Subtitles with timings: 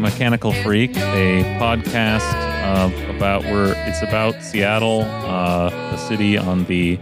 [0.00, 5.96] Welcome back to Mechanical Freak, a podcast uh, about where it's about Seattle, uh, the
[5.98, 6.96] city on the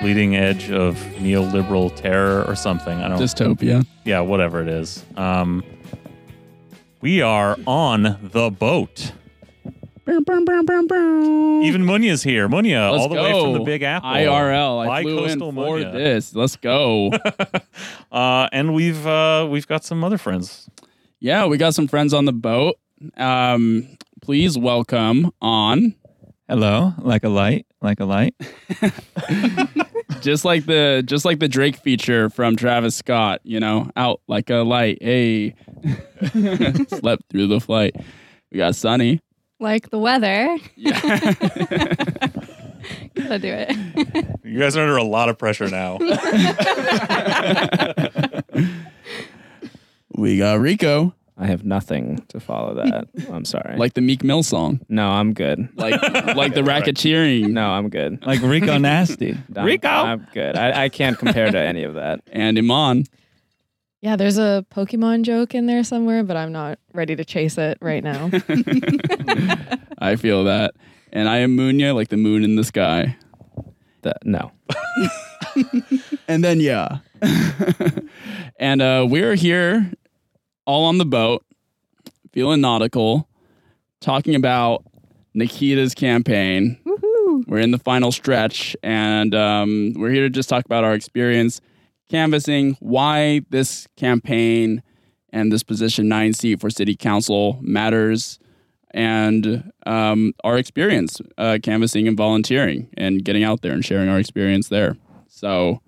[0.00, 3.00] leading edge of neoliberal terror or something.
[3.00, 3.18] I don't.
[3.18, 3.24] Know.
[3.24, 3.84] Dystopia.
[4.04, 5.04] yeah, whatever it is.
[5.16, 5.64] Um,
[7.00, 9.10] we are on the boat.
[10.06, 10.24] Even
[11.84, 12.48] Munya's here.
[12.48, 13.22] Munya, Let's all the go.
[13.22, 14.08] way from the Big Apple.
[14.08, 14.88] IRL.
[14.88, 15.92] I flew in for Munya.
[15.92, 16.34] this.
[16.34, 17.10] Let's go.
[18.12, 20.68] Uh, and we've uh, we've got some other friends.
[21.20, 22.76] Yeah, we got some friends on the boat.
[23.16, 25.94] Um, please welcome on,
[26.48, 28.34] Hello, like a light, like a light.
[30.20, 33.40] just like the just like the Drake feature from Travis Scott.
[33.44, 34.98] You know, out like a light.
[35.00, 35.54] Hey,
[36.88, 37.94] slept through the flight.
[38.50, 39.20] We got Sunny.
[39.60, 40.58] like the weather.
[40.74, 41.00] Yeah.
[43.14, 44.26] Gotta do it.
[44.42, 45.98] You guys are under a lot of pressure now.
[50.20, 53.08] We got Rico, I have nothing to follow that.
[53.32, 53.76] I'm sorry.
[53.78, 55.68] like the Meek Mill song, no, I'm good.
[55.76, 56.00] like
[56.36, 57.48] like the racketeering.
[57.48, 58.24] No, I'm good.
[58.26, 59.32] Like Rico Nasty.
[59.56, 59.88] I'm, Rico!
[59.88, 60.56] I'm good.
[60.56, 62.20] I, I can't compare to any of that.
[62.30, 63.04] and Iman.
[64.02, 67.76] Yeah, there's a Pokemon joke in there somewhere, but I'm not ready to chase it
[67.82, 68.30] right now.
[69.98, 70.72] I feel that.
[71.12, 73.16] And I am Munya, like the moon in the sky.
[74.02, 74.52] The- no.
[76.28, 76.98] And then yeah.
[78.58, 79.90] and uh we're here
[80.70, 81.44] all on the boat,
[82.30, 83.28] feeling nautical,
[84.00, 84.84] talking about
[85.34, 86.78] Nikita's campaign.
[86.86, 87.42] Woohoo!
[87.48, 91.60] We're in the final stretch, and um, we're here to just talk about our experience
[92.08, 94.80] canvassing, why this campaign
[95.30, 98.38] and this position nine seat for city council matters,
[98.92, 104.20] and um, our experience uh, canvassing and volunteering and getting out there and sharing our
[104.20, 104.96] experience there.
[105.26, 105.80] So,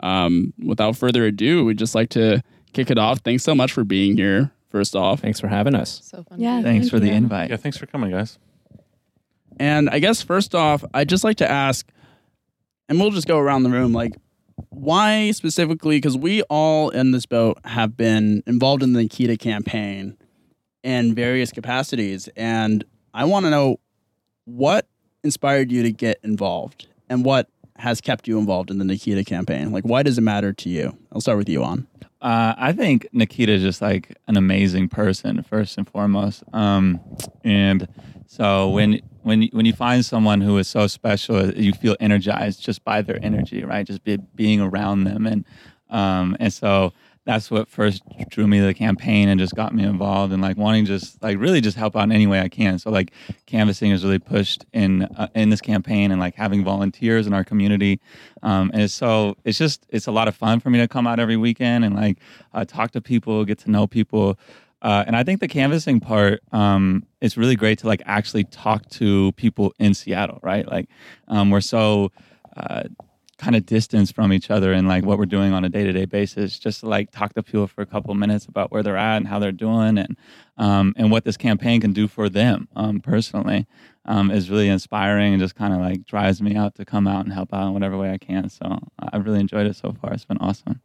[0.00, 3.20] um, without further ado, we'd just like to kick it off.
[3.20, 4.50] Thanks so much for being here.
[4.68, 6.00] First off, Thanks for having us.
[6.02, 6.40] So fun.
[6.40, 7.12] Yeah, Thanks thank for the you.
[7.12, 7.50] invite.
[7.50, 8.38] yeah, thanks for coming, guys.
[9.60, 11.86] And I guess first off, I'd just like to ask,
[12.88, 14.12] and we'll just go around the room, like,
[14.70, 15.98] why specifically?
[15.98, 20.16] Because we all in this boat have been involved in the Nikita campaign
[20.82, 22.28] in various capacities.
[22.36, 22.82] And
[23.12, 23.78] I want to know
[24.46, 24.86] what
[25.22, 29.72] inspired you to get involved and what has kept you involved in the Nikita campaign?
[29.72, 30.96] Like, why does it matter to you?
[31.12, 31.86] I'll start with you on.
[32.22, 36.44] Uh, I think Nikita is just like an amazing person, first and foremost.
[36.52, 37.00] Um,
[37.42, 37.88] and
[38.28, 42.84] so when when when you find someone who is so special, you feel energized just
[42.84, 43.84] by their energy, right?
[43.84, 45.44] Just be, being around them, and
[45.90, 46.92] um, and so
[47.24, 50.56] that's what first drew me to the campaign and just got me involved and like
[50.56, 52.78] wanting just like really just help out in any way I can.
[52.78, 53.12] So like
[53.46, 57.44] canvassing is really pushed in uh, in this campaign and like having volunteers in our
[57.44, 58.00] community.
[58.42, 61.20] Um, and so it's just it's a lot of fun for me to come out
[61.20, 62.18] every weekend and like
[62.54, 64.38] uh, talk to people, get to know people.
[64.80, 68.88] Uh, and I think the canvassing part um, is really great to like actually talk
[68.90, 70.66] to people in Seattle, right?
[70.66, 70.88] Like
[71.28, 72.10] um, we're so
[72.56, 72.82] uh,
[73.42, 76.58] kind of distance from each other and like what we're doing on a day-to-day basis
[76.58, 79.26] just to like talk to people for a couple minutes about where they're at and
[79.26, 80.16] how they're doing and
[80.58, 83.66] um, and what this campaign can do for them um, personally
[84.04, 87.24] um, is really inspiring and just kind of like drives me out to come out
[87.24, 88.78] and help out in whatever way I can so
[89.12, 90.80] I've really enjoyed it so far it's been awesome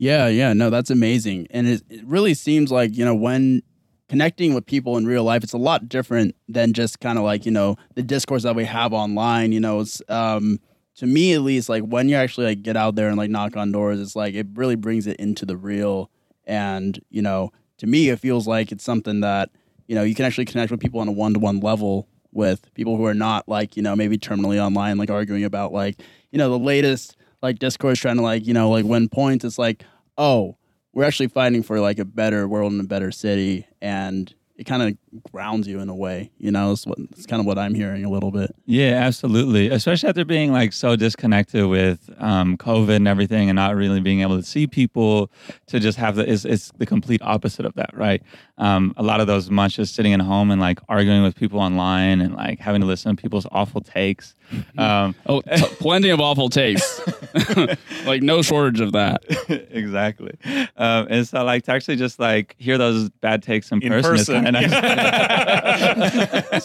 [0.00, 1.46] Yeah, yeah, no, that's amazing.
[1.50, 3.60] And it, it really seems like, you know, when
[4.08, 7.44] connecting with people in real life, it's a lot different than just kind of like,
[7.44, 9.52] you know, the discourse that we have online.
[9.52, 10.58] You know, it's, um,
[11.00, 13.56] to me at least, like when you actually like get out there and like knock
[13.56, 16.10] on doors, it's like it really brings it into the real.
[16.44, 19.48] And, you know, to me, it feels like it's something that,
[19.86, 22.70] you know, you can actually connect with people on a one to one level with
[22.74, 26.02] people who are not like, you know, maybe terminally online, like arguing about like,
[26.32, 29.42] you know, the latest like discourse trying to like, you know, like win points.
[29.42, 29.86] It's like,
[30.18, 30.58] oh,
[30.92, 33.66] we're actually fighting for like a better world and a better city.
[33.80, 37.40] And it kind of grounds you in a way, you know, it's, what, it's kind
[37.40, 38.54] of what I'm hearing a little bit.
[38.66, 39.70] Yeah, absolutely.
[39.70, 44.20] Especially after being like so disconnected with um, COVID and everything, and not really being
[44.20, 45.30] able to see people,
[45.68, 48.22] to just have the it's, it's the complete opposite of that, right?
[48.58, 51.58] Um, a lot of those months just sitting at home and like arguing with people
[51.58, 54.34] online and like having to listen to people's awful takes.
[54.76, 57.00] Um, Oh, t- plenty of awful takes.
[58.06, 59.22] like no shortage of that.
[59.70, 60.36] exactly.
[60.76, 64.14] Um, and so like to actually just like hear those bad takes in, In person,
[64.14, 64.44] is person.
[64.44, 64.70] kinda nice.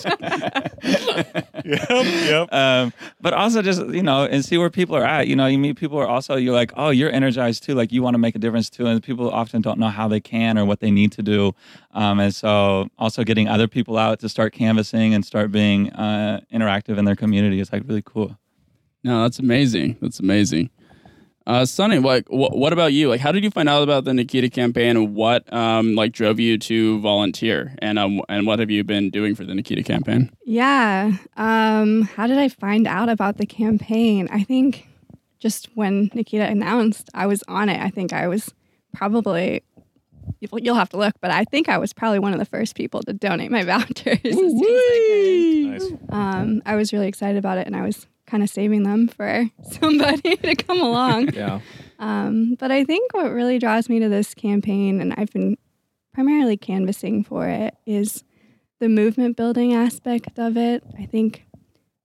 [1.66, 2.54] yep, yep.
[2.54, 5.58] um, but also just you know and see where people are at you know you
[5.58, 8.18] meet people who are also you're like oh you're energized too like you want to
[8.20, 10.92] make a difference too and people often don't know how they can or what they
[10.92, 11.54] need to do
[11.94, 16.40] um, and so also getting other people out to start canvassing and start being uh,
[16.54, 18.38] interactive in their community is like really cool
[19.06, 19.98] No, that's amazing.
[20.02, 20.72] That's amazing.
[21.46, 23.08] Uh, Sunny, like, wh- what about you?
[23.08, 26.40] Like, how did you find out about the Nikita campaign, and what um, like drove
[26.40, 30.32] you to volunteer, and um, and what have you been doing for the Nikita campaign?
[30.44, 31.12] Yeah.
[31.38, 34.28] Um, how did I find out about the campaign?
[34.32, 34.88] I think
[35.38, 37.80] just when Nikita announced, I was on it.
[37.80, 38.52] I think I was
[38.92, 39.62] probably
[40.40, 42.74] you'll you'll have to look, but I think I was probably one of the first
[42.76, 44.18] people to donate my vouchers.
[44.26, 45.94] as as I Nice.
[46.10, 49.50] Um, I was really excited about it, and I was kind of saving them for
[49.64, 51.30] somebody to come along.
[51.34, 51.60] Yeah.
[52.00, 55.58] Um, but I think what really draws me to this campaign, and I've been
[56.14, 58.24] primarily canvassing for it, is
[58.80, 60.84] the movement building aspect of it.
[61.00, 61.46] I think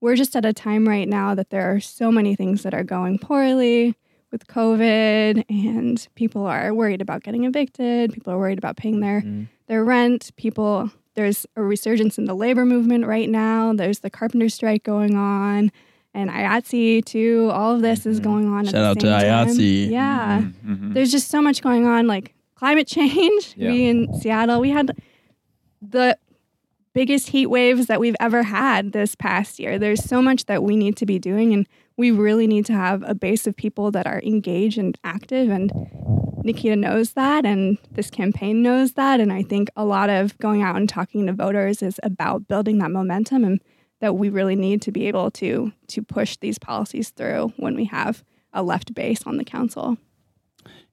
[0.00, 2.84] we're just at a time right now that there are so many things that are
[2.84, 3.96] going poorly
[4.30, 8.12] with COVID, and people are worried about getting evicted.
[8.12, 9.48] People are worried about paying their Mhm.
[9.66, 10.30] their rent.
[10.36, 13.72] People, there's a resurgence in the labor movement right now.
[13.72, 15.72] There's the carpenter strike going on,
[16.14, 17.50] and IATSE too.
[17.52, 18.24] All of this is Mhm.
[18.24, 18.66] going on.
[18.66, 19.06] at Shout out to.
[19.06, 19.88] IATSE.
[19.90, 20.94] Yeah, Mhm.
[20.94, 23.54] there's just so much going on, like climate change.
[23.56, 23.70] Yeah.
[23.70, 24.92] We in Seattle, we had
[25.80, 26.16] the
[26.92, 29.78] biggest heat waves that we've ever had this past year.
[29.78, 31.66] There's so much that we need to be doing, and
[31.96, 35.48] we really need to have a base of people that are engaged and active.
[35.50, 35.70] And
[36.42, 39.20] Nikita knows that, and this campaign knows that.
[39.20, 42.78] And I think a lot of going out and talking to voters is about building
[42.78, 43.60] that momentum, and
[44.00, 47.84] that we really need to be able to to push these policies through when we
[47.84, 49.96] have a left base on the council.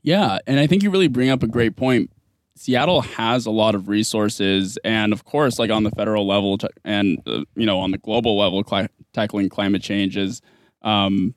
[0.03, 2.11] Yeah, and I think you really bring up a great point.
[2.55, 7.19] Seattle has a lot of resources, and of course, like on the federal level and
[7.27, 10.41] uh, you know on the global level, cli- tackling climate change is
[10.81, 11.35] um,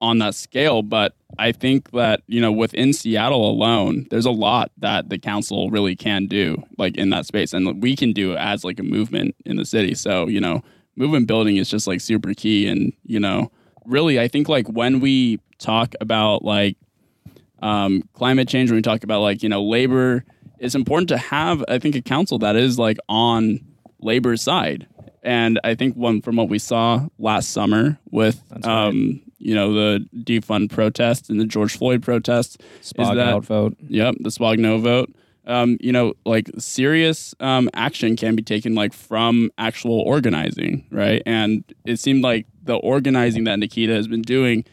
[0.00, 0.82] on that scale.
[0.82, 5.70] But I think that you know within Seattle alone, there's a lot that the council
[5.70, 9.34] really can do, like in that space, and we can do as like a movement
[9.44, 9.94] in the city.
[9.94, 10.62] So you know,
[10.96, 13.50] movement building is just like super key, and you know,
[13.84, 16.76] really, I think like when we talk about like
[17.60, 20.24] um, climate change, when we talk about like you know labor,
[20.58, 23.60] it's important to have I think a council that is like on
[24.00, 24.86] labor's side.
[25.22, 28.64] And I think one from what we saw last summer with right.
[28.64, 33.76] um, you know the defund protests and the George Floyd protests, Spog that- out vote.
[33.88, 35.12] Yep, the Swag No vote.
[35.46, 41.22] Um, you know, like serious um, action can be taken like from actual organizing, right?
[41.24, 44.66] And it seemed like the organizing that Nikita has been doing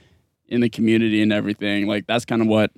[0.49, 2.71] in the community and everything, like that's kind of what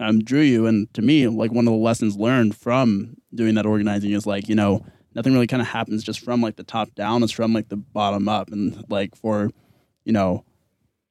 [0.00, 0.66] um, drew you.
[0.66, 4.48] And to me, like one of the lessons learned from doing that organizing is like,
[4.48, 4.84] you know,
[5.14, 7.22] nothing really kind of happens just from like the top down.
[7.22, 8.50] It's from like the bottom up.
[8.50, 9.50] And like for,
[10.04, 10.44] you know,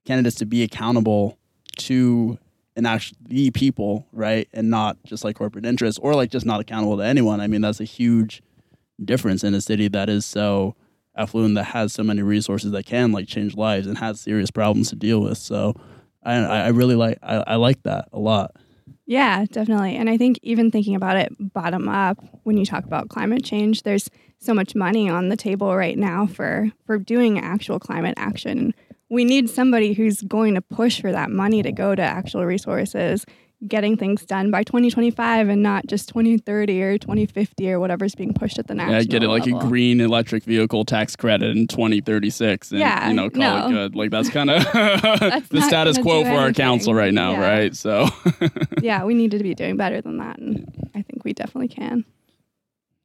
[0.05, 1.37] candidates to be accountable
[1.77, 2.37] to
[2.75, 4.47] and actually the people, right?
[4.53, 7.39] And not just like corporate interests or like just not accountable to anyone.
[7.39, 8.41] I mean, that's a huge
[9.03, 10.75] difference in a city that is so
[11.15, 14.89] affluent that has so many resources that can like change lives and has serious problems
[14.89, 15.37] to deal with.
[15.37, 15.73] So
[16.23, 18.55] I I really like I, I like that a lot.
[19.07, 19.95] Yeah, definitely.
[19.95, 23.83] And I think even thinking about it bottom up, when you talk about climate change,
[23.83, 24.09] there's
[24.39, 28.73] so much money on the table right now for for doing actual climate action.
[29.09, 33.23] We need somebody who's going to push for that money to go to actual resources,
[33.67, 38.57] getting things done by 2025 and not just 2030 or 2050 or whatever's being pushed
[38.59, 39.59] at the national Yeah, get it like level.
[39.61, 43.67] a green electric vehicle tax credit in 2036 and Yeah, you know call no.
[43.67, 43.95] it good.
[43.95, 47.47] Like that's kind of the status quo for our council right now, Yeah.
[47.49, 47.75] right?
[47.75, 48.07] So
[48.81, 52.05] yeah, we need to be doing better than that, and I think we definitely can.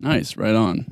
[0.00, 0.87] Nice, right on.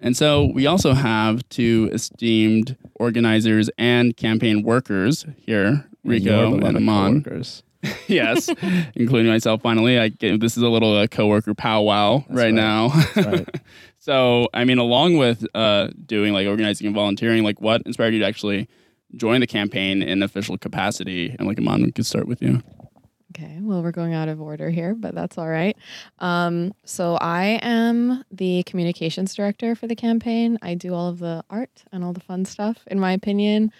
[0.00, 7.24] And so we also have two esteemed organizers and campaign workers here, Rico and Amon.
[8.08, 8.48] yes,
[8.94, 9.62] including myself.
[9.62, 12.54] Finally, I this is a little uh, coworker powwow right, right.
[12.54, 12.88] now.
[13.14, 13.48] Right.
[13.98, 18.20] so, I mean, along with uh, doing like organizing and volunteering, like what inspired you
[18.20, 18.68] to actually
[19.14, 21.36] join the campaign in official capacity?
[21.38, 22.62] And like Amon, we could start with you.
[23.32, 25.76] Okay, well, we're going out of order here, but that's all right.
[26.18, 30.58] Um, so I am the communications director for the campaign.
[30.62, 33.70] I do all of the art and all the fun stuff, in my opinion.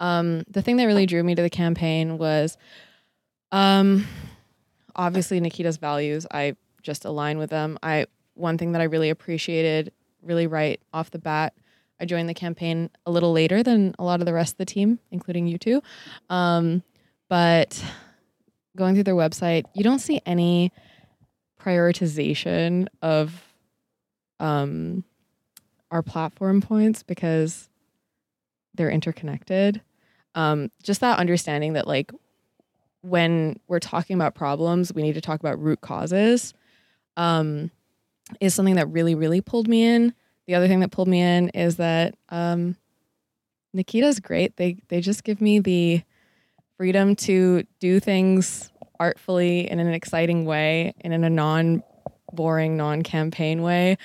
[0.00, 2.56] Um, the thing that really drew me to the campaign was
[3.52, 4.06] um,
[4.94, 6.26] obviously Nikita's values.
[6.30, 7.78] I just align with them.
[7.82, 11.52] I one thing that I really appreciated, really right off the bat,
[12.00, 14.66] I joined the campaign a little later than a lot of the rest of the
[14.66, 15.82] team, including you two.
[16.28, 16.82] Um,
[17.28, 17.82] but
[18.76, 20.72] going through their website, you don't see any
[21.60, 23.42] prioritization of
[24.38, 25.02] um,
[25.90, 27.68] our platform points because
[28.74, 29.80] they're interconnected.
[30.34, 32.12] Um, just that understanding that, like,
[33.00, 36.52] when we're talking about problems, we need to talk about root causes
[37.16, 37.70] um,
[38.40, 40.12] is something that really, really pulled me in.
[40.46, 42.76] The other thing that pulled me in is that um,
[43.72, 44.56] Nikita's great.
[44.56, 46.02] They they just give me the
[46.76, 51.82] freedom to do things artfully in an exciting way and in a non
[52.32, 53.96] boring, non campaign way,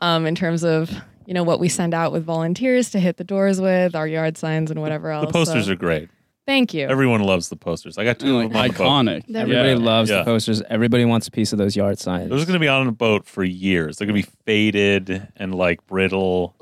[0.00, 0.90] um, in terms of
[1.26, 4.36] you know what we send out with volunteers to hit the doors with, our yard
[4.36, 5.26] signs and whatever else.
[5.26, 6.08] The posters So, are great.
[6.46, 6.86] Thank you.
[6.86, 7.98] Everyone loves the posters.
[7.98, 9.26] I got two like of them on the boat.
[9.26, 9.34] iconic.
[9.36, 9.74] Everybody Yeah.
[9.84, 10.18] loves Yeah.
[10.18, 10.62] the posters.
[10.70, 12.30] Everybody wants a piece of those yard signs.
[12.30, 13.96] Those are going to be on a boat for years.
[13.96, 16.54] They're going to be faded and like brittle.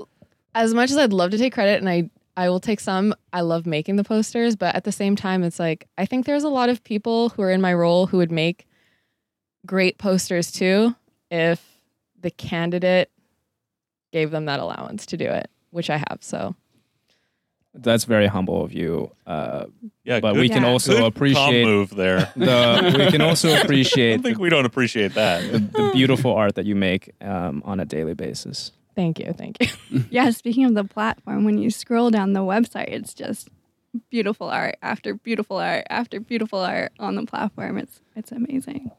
[0.54, 3.42] as much as I'd love to take credit and I I will take some, I
[3.42, 6.48] love making the posters, but at the same time it's like I think there's a
[6.48, 8.66] lot of people who are in my role who would make
[9.66, 10.94] great posters too
[11.30, 11.64] if
[12.20, 13.10] the candidate
[14.12, 16.18] gave them that allowance to do it, which I have.
[16.20, 16.54] So
[17.74, 19.10] That's very humble of you.
[19.26, 19.66] Uh,
[20.04, 20.68] Yeah, but good, we can Yeah.
[20.70, 22.32] also good appreciate move there.
[22.36, 22.94] the.
[22.98, 25.72] We can also I appreciate don't think we don't appreciate the, that.
[25.72, 28.70] the beautiful art that you make um, on a daily basis.
[28.94, 29.68] Thank you, thank you.
[30.10, 33.48] Yeah, speaking of the platform, when you scroll down the website, it's just
[34.10, 37.78] beautiful art after beautiful art after beautiful art on the platform.
[37.78, 38.90] It's it's amazing.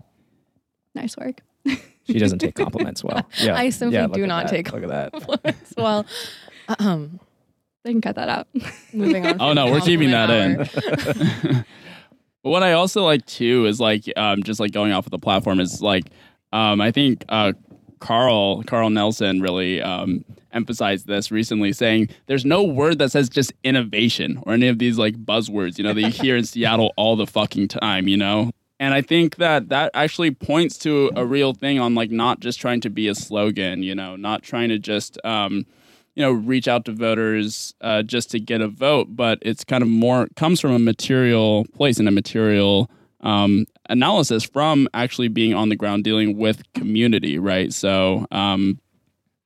[0.94, 1.42] Nice work.
[2.08, 3.28] She doesn't take compliments well.
[3.42, 4.52] Yeah, I simply yeah, do not that.
[4.52, 5.12] take Look at that.
[5.12, 5.74] Compliments.
[5.75, 6.06] well,
[6.80, 7.20] um,
[7.84, 8.48] They can cut that out.
[8.94, 9.38] moving on.
[9.42, 11.66] Oh no, we're keeping that compliment in.
[12.44, 15.20] but what I also like too is like um, just like going off of the
[15.20, 16.06] platform is like
[16.54, 17.54] um, I think uh,
[18.00, 23.54] Carl Carl Nelson really um, emphasized this recently, saying there's no word that says just
[23.64, 27.16] innovation or any of these like buzzwords, you know, that you hear in Seattle all
[27.16, 28.52] the fucking time, you know.
[28.80, 32.60] And I think that that actually points to a real thing on like not just
[32.60, 35.66] trying to be a slogan, you know, not trying to just um,
[36.16, 39.82] you know reach out to voters uh, just to get a vote, but it's kind
[39.82, 42.90] of more comes from a material place and a material
[43.22, 47.74] um, analysis from actually being on the ground dealing with community, right?
[47.74, 48.80] So, um,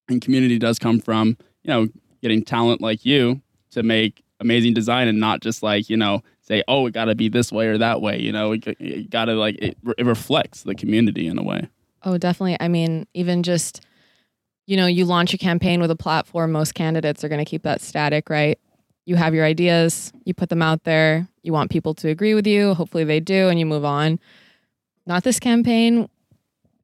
[0.08, 1.88] and community does come from you know
[2.22, 3.42] getting talent like you
[3.72, 7.16] to make amazing design and not just like you know say oh it got to
[7.16, 8.20] be this way or that way.
[8.20, 11.70] You know, it, it got to like it, it reflects the community in a way.
[12.04, 12.58] Oh, definitely.
[12.60, 13.82] I mean, even just,
[14.66, 17.64] you know, you launch a campaign with a platform, most candidates are going to keep
[17.64, 18.60] that static, right?
[19.06, 22.48] You have your ideas, you put them out there, you want people to agree with
[22.48, 22.74] you.
[22.74, 24.20] Hopefully they do, and you move on.
[25.06, 26.10] Not this campaign.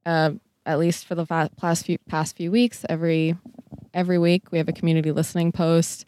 [0.04, 0.32] Uh,
[0.64, 3.36] at least for the past few past few weeks, every
[3.94, 6.06] every week we have a community listening post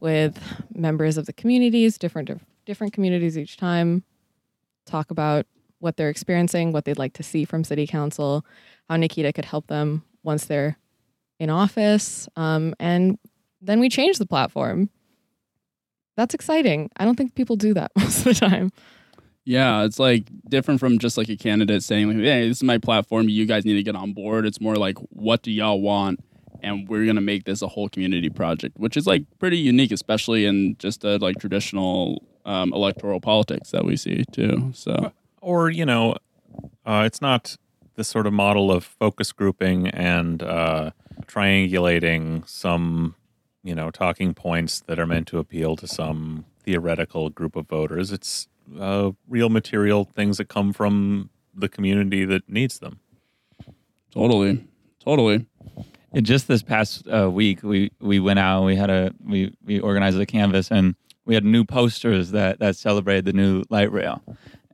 [0.00, 0.38] with
[0.74, 2.30] members of the communities, different
[2.66, 4.04] different communities each time.
[4.86, 5.46] Talk about
[5.78, 8.44] what they're experiencing, what they'd like to see from city council,
[8.88, 10.78] how Nikita could help them once they're
[11.38, 12.28] in office.
[12.36, 13.18] Um, and
[13.60, 14.90] then we change the platform.
[16.16, 16.90] That's exciting.
[16.96, 18.72] I don't think people do that most of the time.
[19.44, 22.78] Yeah, it's like different from just like a candidate saying, like, "Hey, this is my
[22.78, 23.28] platform.
[23.28, 26.24] You guys need to get on board." It's more like, "What do y'all want?"
[26.62, 30.46] And we're gonna make this a whole community project, which is like pretty unique, especially
[30.46, 34.70] in just a like traditional um, electoral politics that we see too.
[34.74, 36.16] So or you know,
[36.86, 37.56] uh, it's not
[37.96, 40.90] the sort of model of focus grouping and uh,
[41.26, 43.14] triangulating some,
[43.64, 48.12] you know, talking points that are meant to appeal to some theoretical group of voters.
[48.12, 48.46] It's
[48.78, 53.00] uh, real material things that come from the community that needs them.
[54.12, 54.66] totally,
[55.00, 55.46] totally.
[56.12, 58.64] Yeah, just this past uh, week, we we went out.
[58.64, 60.94] We had a we we organized a canvas, and
[61.24, 64.22] we had new posters that that celebrated the new light rail.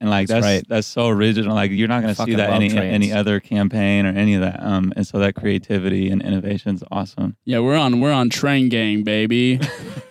[0.01, 0.65] And like That's that's right.
[0.69, 1.55] that's so original.
[1.55, 2.95] Like you're not going to see that any trains.
[2.95, 4.63] any other campaign or any of that.
[4.63, 7.37] Um, and so that creativity and innovation is awesome.
[7.45, 9.61] Yeah, we're on we're on train gang, baby.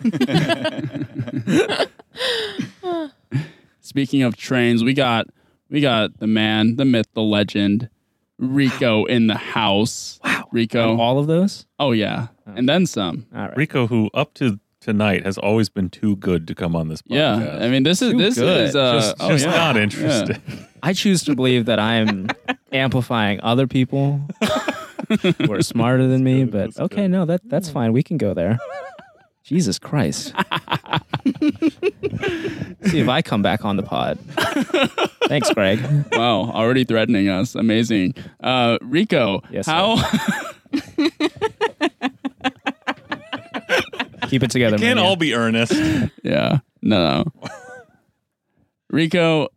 [3.80, 5.26] Speaking of trains, we got
[5.68, 7.88] we got the man, the myth, the legend,
[8.38, 10.20] Rico in the house.
[10.24, 10.96] Wow, Rico.
[10.98, 11.66] All of those?
[11.78, 13.26] Oh yeah, and then some.
[13.34, 13.56] All right.
[13.56, 17.40] Rico, who up to tonight has always been too good to come on this podcast.
[17.58, 18.60] Yeah, I mean this is Too this good.
[18.68, 19.50] is uh, just, oh, just yeah.
[19.52, 19.82] not Yeah.
[19.82, 20.40] interested.
[20.82, 22.28] I choose to believe that I'm
[22.72, 24.20] amplifying other people
[25.22, 27.10] who are smarter than me, good, but that's okay, good.
[27.10, 27.92] no, that that's fine.
[27.92, 28.58] We can go there.
[29.44, 30.32] Jesus Christ.
[32.84, 34.18] See if I come back on the pod.
[35.28, 35.80] Thanks, Greg.
[36.12, 37.54] Wow, already threatening us.
[37.54, 38.14] Amazing.
[38.42, 39.96] Uh, Rico, Yes, how
[44.30, 44.76] Keep it together.
[44.76, 45.04] We can't man.
[45.06, 45.72] all be earnest.
[46.22, 46.58] Yeah.
[46.82, 47.24] No.
[47.42, 47.50] no.
[48.90, 49.48] Rico,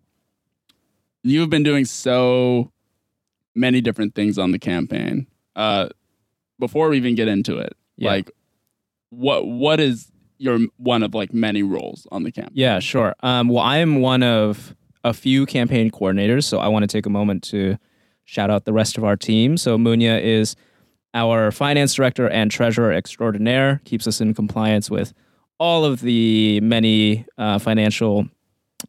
[1.24, 2.72] you've been doing so
[3.56, 5.28] many different things on the campaign.
[5.56, 5.90] Uh,
[6.60, 8.10] before we even get into it, Yeah.
[8.12, 8.32] like,
[9.10, 12.54] what what is your one of like many roles on the campaign?
[12.56, 13.16] Yeah, sure.
[13.22, 17.06] Um, well, I am one of a few campaign coordinators, so I want to take
[17.06, 17.78] a moment to
[18.26, 19.58] shout out the rest of our team.
[19.58, 20.56] So Munya is
[21.14, 25.14] our finance director and treasurer extraordinaire, keeps us in compliance with
[25.60, 28.28] all of the many uh, financial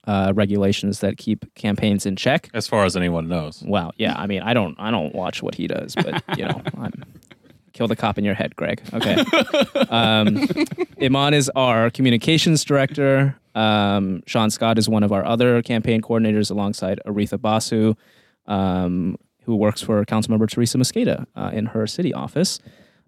[0.06, 2.50] uh, regulations that keep campaigns in check.
[2.54, 3.62] As far as anyone knows.
[3.62, 3.92] Wow.
[3.96, 4.14] Yeah.
[4.16, 4.74] I mean, I don't.
[4.78, 6.92] I don't watch what he does, but you know, I'm
[7.74, 8.80] kill the cop in your head, Greg.
[8.94, 9.16] Okay.
[9.90, 10.48] um,
[11.02, 13.36] Iman is our communications director.
[13.54, 17.94] Um, Sean Scott is one of our other campaign coordinators, alongside Aretha Basu,
[18.46, 22.58] um, who works for Councilmember Teresa Mosqueda uh, in her city office.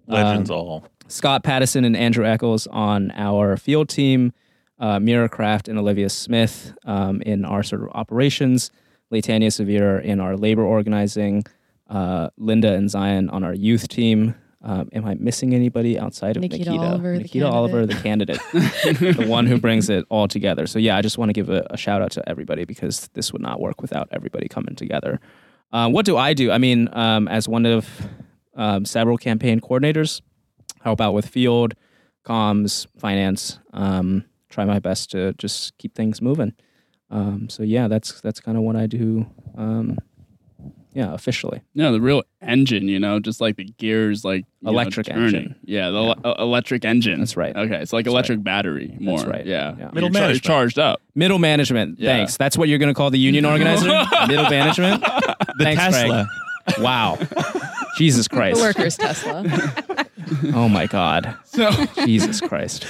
[0.07, 0.85] Legends Um, all.
[1.09, 4.33] Scott Pattison and Andrew Eccles on our field team,
[4.79, 8.71] uh, Mira Kraft and Olivia Smith um, in our sort of operations,
[9.13, 11.45] Latanya Severe in our labor organizing,
[11.89, 14.35] uh, Linda and Zion on our youth team.
[14.63, 16.85] Um, am I missing anybody outside of Nikita Nikita?
[16.85, 20.67] Oliver, the Nikita Oliver, the candidate, the one who brings it all together.
[20.67, 23.33] So yeah, I just want to give a, a shout out to everybody because this
[23.33, 25.21] would not work without everybody coming together.
[25.73, 26.51] Uh, what do I do?
[26.51, 27.89] I mean, um, as one of
[28.55, 30.21] um, several campaign coordinators,
[30.83, 31.75] help out with field,
[32.25, 33.59] comms, finance.
[33.73, 36.55] Um, try my best to just keep things moving.
[37.11, 39.27] Um, so yeah, that's that's kind of what I do.
[39.57, 39.99] Um,
[40.93, 41.61] yeah, officially.
[41.75, 45.55] No, the real engine, you know, just like the gears, like you know, Electric engine.
[45.63, 47.19] Yeah, the ele- uh, electric engine.
[47.19, 47.55] That's right.
[47.55, 49.19] Okay, it's like That's electric battery more.
[49.19, 49.45] That's right.
[49.47, 49.91] Yeah, Yeah.
[49.93, 50.43] Middle You're char- management.
[50.45, 51.03] charged up.
[51.15, 51.99] Middle management.
[52.01, 52.13] Yeah.
[52.17, 52.39] Thanks.
[52.39, 53.89] That's what you're going to call the union organizer.
[54.27, 55.05] Middle management.
[55.59, 56.29] The Thanks, Tesla.
[56.69, 56.79] Greg.
[56.81, 57.19] Wow.
[57.97, 58.61] Jesus The Christ.
[58.61, 59.45] workers Tesla.
[60.55, 61.37] Oh my God.
[61.45, 61.71] So
[62.05, 62.85] Jesus Christ.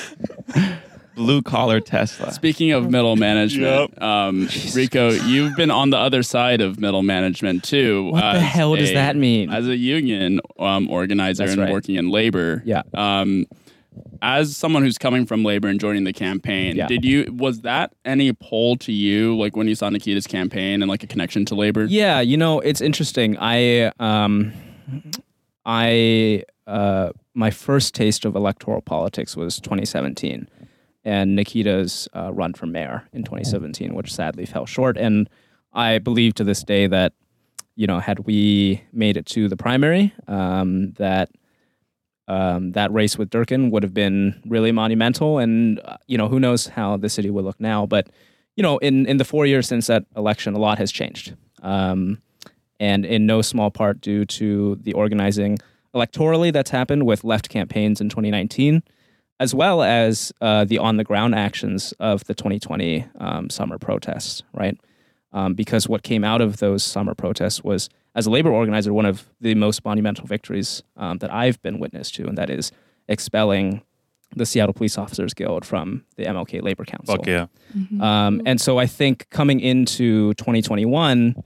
[1.15, 2.33] Blue collar Tesla.
[2.33, 7.62] speaking of middle management, um, Rico, you've been on the other side of middle management
[7.65, 8.05] too.
[8.11, 9.50] What the hell does a- that mean?
[9.50, 11.73] As a union um, organizer That's and right.
[11.73, 12.62] working in labor.
[12.65, 12.83] Yeah.
[12.95, 13.47] Um,
[14.26, 16.88] as someone who's coming from labor and joining the campaign, Yeah.
[16.88, 20.89] did you was that any pull to you, like when you saw Nikita's campaign and
[20.91, 21.84] like a connection to labor?
[21.84, 23.36] Yeah, you know, it's interesting.
[23.39, 24.52] I um
[25.65, 30.49] I uh my first taste of electoral politics was 2017
[31.04, 35.28] and Nikita's uh, run for mayor in 2017, which sadly fell short and
[35.73, 37.12] I believe to this day that
[37.78, 41.28] you know, had we made it to the primary, um, that
[42.28, 46.41] um, that race with Durkan would have been really monumental, and uh, you know, who
[46.41, 47.86] knows how the city would look now.
[47.86, 48.08] But
[48.56, 52.21] you know, in in the four years since that election, a lot has changed, um,
[52.80, 55.58] and in no small part due to the organizing
[55.95, 58.82] electorally that's happened with left campaigns in 2019,
[59.41, 64.43] as well as uh, the on the ground actions of the 2020 um, summer protests,
[64.52, 64.78] right?
[65.32, 69.05] Um, because what came out of those summer protests was, as a labor organizer, one
[69.05, 72.73] of the most monumental victories um, that I've been witness to, and that is
[73.09, 73.83] expelling
[74.35, 77.17] the Seattle Police Officers Guild from the MLK Labor Council.
[77.17, 77.47] Fuck yeah.
[78.00, 81.37] Um, and so I think coming into 2021,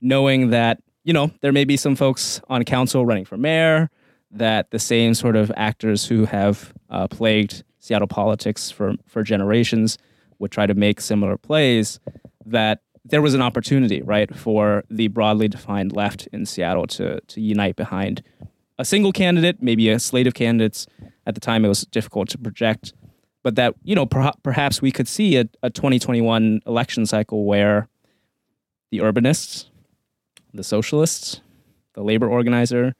[0.00, 3.90] knowing that, you know, there may be some folks on council running for mayor,
[4.30, 9.98] that the same sort of actors who have uh, plagued Seattle politics for, for generations
[10.38, 11.98] would try to make similar plays,
[12.46, 17.40] that there was an opportunity, right, for the broadly defined left in Seattle to, to
[17.40, 18.22] unite behind
[18.78, 20.86] a single candidate, maybe a slate of candidates.
[21.26, 22.92] At the time, it was difficult to project
[23.42, 27.88] but that you know perha- perhaps we could see a, a 2021 election cycle where
[28.90, 29.66] the urbanists
[30.54, 31.40] the socialists
[31.94, 32.94] the labor organizer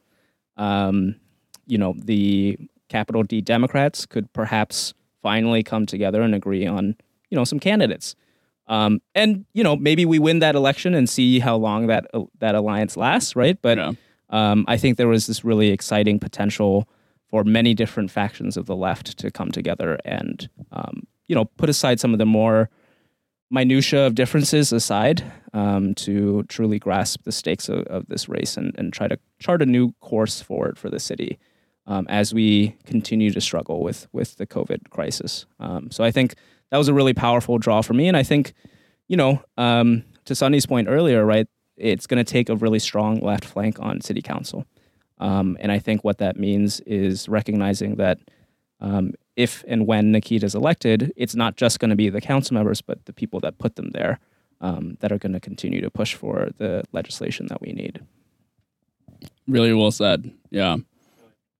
[0.56, 1.16] um,
[1.66, 6.96] you know the capital d democrats could perhaps finally come together and agree on
[7.30, 8.14] you know some candidates
[8.74, 12.04] um, and you know maybe we win that election and see how long that
[12.40, 13.92] that alliance lasts right but Yeah.
[14.38, 16.74] um, I think there was this really exciting potential
[17.30, 20.94] for many different factions of the left to come together and, um,
[21.28, 22.68] you know, put aside some of the more
[23.50, 25.22] minutia of differences aside
[25.54, 29.62] um, to truly grasp the stakes of, of this race and, and try to chart
[29.62, 31.38] a new course forward for the city
[31.86, 35.46] um, as we continue to struggle with with the COVID crisis.
[35.58, 36.34] Um, so I think
[36.72, 38.54] that was a really powerful draw for me, and I think,
[39.06, 41.46] you know, um, to Sunny's point earlier, right?
[41.76, 44.64] It's going to take a really strong left flank on city council.
[45.18, 48.20] Um, and I think what that means is recognizing that
[48.80, 52.54] um, if and when Nikita is elected, it's not just going to be the council
[52.54, 54.18] members, but the people that put them there
[54.62, 58.00] um, that are going to continue to push for the legislation that we need.
[59.46, 60.32] Really well said.
[60.48, 60.78] Yeah.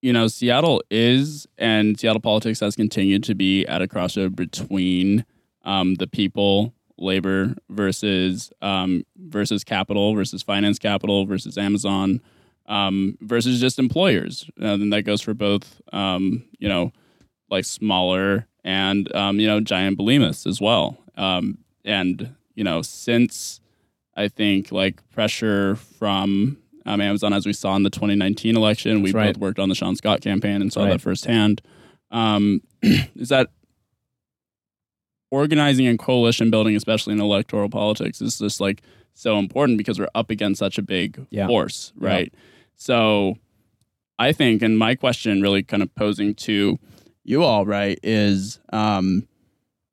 [0.03, 5.25] You know, Seattle is, and Seattle politics has continued to be at a crossroad between
[5.65, 12.21] um, the people, labor versus um, versus capital versus finance capital versus Amazon
[12.67, 14.49] um, versus just employers.
[14.57, 16.93] And that goes for both, um, you know,
[17.51, 20.99] like smaller and um, you know giant behemoths as well.
[21.17, 23.61] Um, and you know, since
[24.17, 29.13] I think like pressure from um, Amazon, as we saw in the 2019 election, we
[29.13, 29.35] right.
[29.35, 30.91] both worked on the Sean Scott campaign and saw Right.
[30.91, 31.63] that firsthand.
[32.11, 33.51] Um, is that
[35.31, 38.83] organizing and coalition building, especially in electoral politics, is just like
[39.15, 41.47] so important because we're up against such a big Yeah.
[41.47, 42.33] force, right?
[42.77, 43.37] So
[44.19, 46.79] I think, and my question really kind of posing to
[47.25, 49.27] you all, right, is um,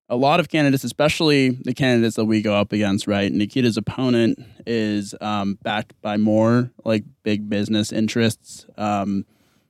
[0.09, 3.31] a lot of candidates, especially the candidates that we go up against, right?
[3.31, 8.65] Nikita's opponent is um, backed by more like big business interests.
[8.77, 9.25] Um,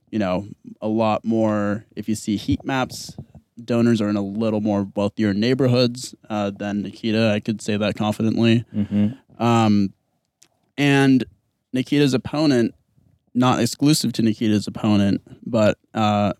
[0.09, 0.47] you know,
[0.81, 1.85] a lot more.
[1.95, 3.17] If you see heat maps,
[3.63, 7.31] donors are in a little more wealthier neighborhoods uh, than Nikita.
[7.31, 8.63] I could say that confidently.
[8.73, 9.43] Mm-hmm.
[9.43, 9.93] Um,
[10.77, 11.25] and
[11.73, 12.73] Nikita's opponent,
[13.33, 16.33] not exclusive to Nikita's opponent, but uh,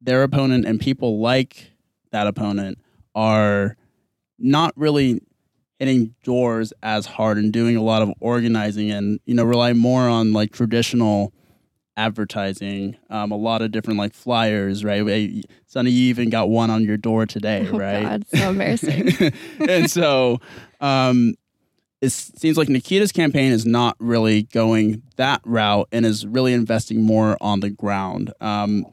[0.00, 1.70] their opponent and people like
[2.10, 2.78] that opponent
[3.16, 3.76] are
[4.38, 5.20] not really
[5.80, 10.08] hitting doors as hard and doing a lot of organizing and you know rely more
[10.08, 11.32] on like traditional
[11.98, 16.82] advertising um, a lot of different like flyers right sonny you even got one on
[16.84, 19.32] your door today Oh, right God, so embarrassing.
[19.68, 20.38] and so
[20.80, 21.34] um,
[22.02, 27.02] it seems like Nikita's campaign is not really going that route and is really investing
[27.02, 28.32] more on the ground.
[28.40, 28.84] Um,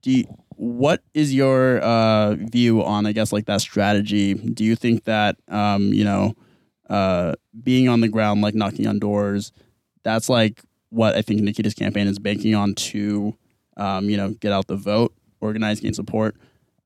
[0.00, 0.24] do you,
[0.56, 4.34] what is your uh, view on, I guess, like that strategy?
[4.34, 6.34] Do you think that um, you know,
[6.88, 9.52] uh, being on the ground, like knocking on doors,
[10.02, 13.36] that's like what I think Nikita's campaign is banking on to,
[13.76, 16.36] um, you know, get out the vote, organize, gain support.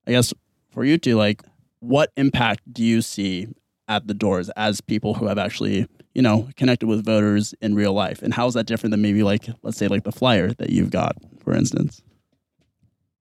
[0.07, 0.33] I guess
[0.71, 1.43] for you two, like,
[1.81, 3.49] what impact do you see
[3.89, 7.93] at the doors as people who have actually, you know, connected with voters in real
[7.93, 8.23] life?
[8.23, 10.91] And how is that different than maybe like, let's say, like the flyer that you've
[10.91, 12.03] got, for instance?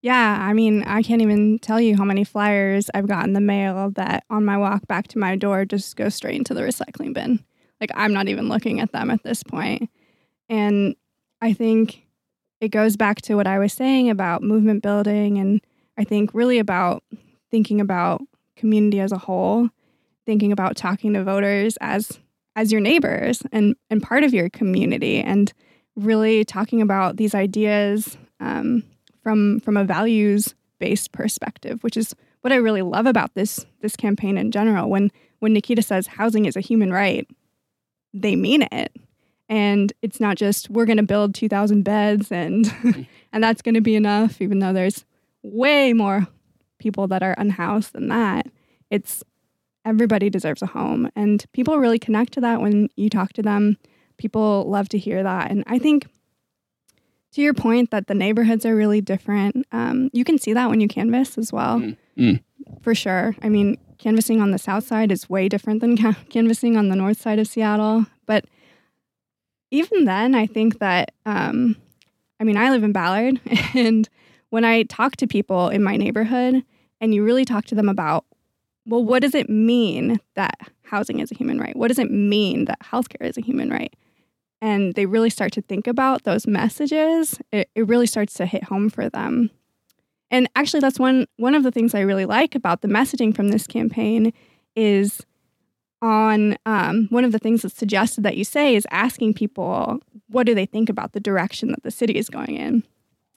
[0.01, 3.41] Yeah, I mean, I can't even tell you how many flyers I've got in the
[3.41, 7.13] mail that on my walk back to my door just go straight into the recycling
[7.13, 7.43] bin.
[7.81, 9.89] Like, I'm not even looking at them at this point.
[10.47, 10.95] And
[11.41, 12.05] I think
[12.61, 15.37] it goes back to what I was saying about movement building.
[15.37, 15.61] And
[15.97, 17.03] I think really about
[17.51, 18.21] thinking about
[18.55, 19.69] community as a whole,
[20.25, 22.19] thinking about talking to voters as
[22.55, 25.53] as your neighbors and, and part of your community, and
[25.95, 28.17] really talking about these ideas.
[28.41, 28.83] Um,
[29.21, 33.95] from from a values based perspective, which is what I really love about this this
[33.95, 34.89] campaign in general.
[34.89, 37.27] When when Nikita says housing is a human right,
[38.13, 38.95] they mean it.
[39.47, 42.73] And it's not just we're going to build 2000 beds and
[43.33, 45.05] and that's going to be enough even though there's
[45.41, 46.27] way more
[46.77, 48.47] people that are unhoused than that.
[48.89, 49.23] It's
[49.85, 53.77] everybody deserves a home and people really connect to that when you talk to them.
[54.17, 56.07] People love to hear that and I think
[57.33, 60.81] to your point that the neighborhoods are really different, um, you can see that when
[60.81, 62.43] you canvass as well, Mm, mm.
[62.81, 63.35] for sure.
[63.41, 66.95] I mean, canvassing on the south side is way different than ca- canvassing on the
[66.95, 68.05] north side of Seattle.
[68.25, 68.45] But
[69.71, 71.75] even then, I think that, um,
[72.39, 73.39] I mean, I live in Ballard,
[73.75, 74.09] and
[74.49, 76.63] when I talk to people in my neighborhood
[76.99, 78.25] and you really talk to them about,
[78.87, 81.75] well, what does it mean that housing is a human right?
[81.75, 83.93] What does it mean that healthcare is a human right?
[84.61, 88.65] And they really start to think about those messages, it, it really starts to hit
[88.65, 89.49] home for them.
[90.31, 93.49] And actually, that's one one of the things I really like about the messaging from
[93.49, 94.31] this campaign
[94.75, 95.21] is
[96.01, 100.45] on um, one of the things that's suggested that you say is asking people what
[100.45, 102.83] do they think about the direction that the city is going in.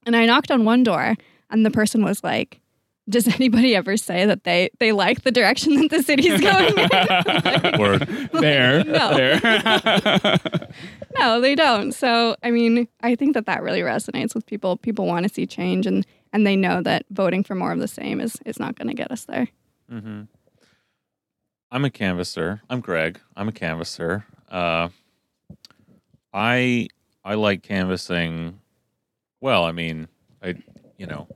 [0.05, 1.15] And I knocked on one door,
[1.51, 2.61] and the person was like,
[3.09, 7.79] "Does anybody ever say that they they like the direction that the city's going in?"
[7.81, 8.29] Word.
[8.33, 9.15] There, No.
[9.15, 9.41] there.
[11.19, 11.93] no, they don't.
[11.93, 14.77] So, I mean, I think that that really resonates with people.
[14.79, 17.89] People want to see change, and and they know that voting for more of the
[17.89, 19.49] same is is not going to get us there.
[19.91, 20.23] Mm-hmm.
[21.71, 22.61] I'm a canvasser.
[22.69, 23.21] I'm Greg.
[23.37, 24.25] I'm a canvasser.
[24.51, 24.89] Uh,
[26.33, 26.89] I
[27.25, 28.59] I like canvassing.
[29.41, 30.09] Well, I mean,
[30.43, 30.55] I
[30.99, 31.29] you know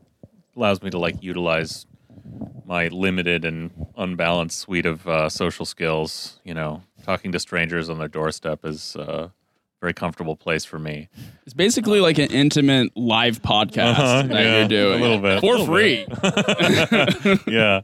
[0.56, 1.86] allows me to like utilize
[2.64, 6.40] my limited and unbalanced suite of uh, social skills.
[6.44, 9.32] You know, talking to strangers on their doorstep is uh, a
[9.80, 11.08] very comfortable place for me.
[11.44, 15.40] It's basically like an intimate live podcast Uh-huh, that yeah, you're doing a little bit
[15.40, 16.06] for little free.
[16.06, 17.40] bit.
[17.46, 17.80] yeah,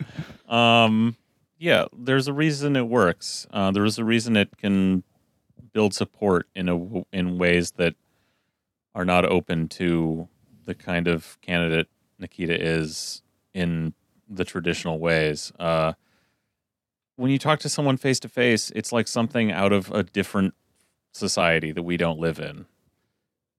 [0.49, 1.17] um,
[1.59, 1.85] yeah.
[1.97, 3.47] There's a reason it works.
[3.53, 5.05] Uh, there is a reason it can
[5.73, 7.95] build support in a in ways that
[8.95, 10.29] are not open to
[10.67, 11.89] the kind of candidate
[12.23, 13.93] Nikita is in
[14.29, 15.53] the traditional ways.
[15.59, 15.93] Uh,
[17.17, 20.55] when you talk to someone face to face, it's like something out of a different
[21.13, 22.65] society that we don't live in.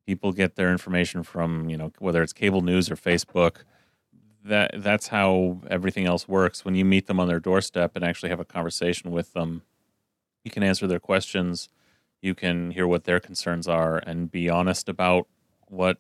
[0.08, 3.58] People get their information from, you know, whether it's cable news or Facebook.
[4.44, 6.66] That that's how everything else works.
[6.66, 9.62] When you meet them on their doorstep and actually have a conversation with them,
[10.44, 11.70] you can answer their questions,
[12.22, 15.28] you can hear what their concerns are, and be honest about
[15.68, 16.00] what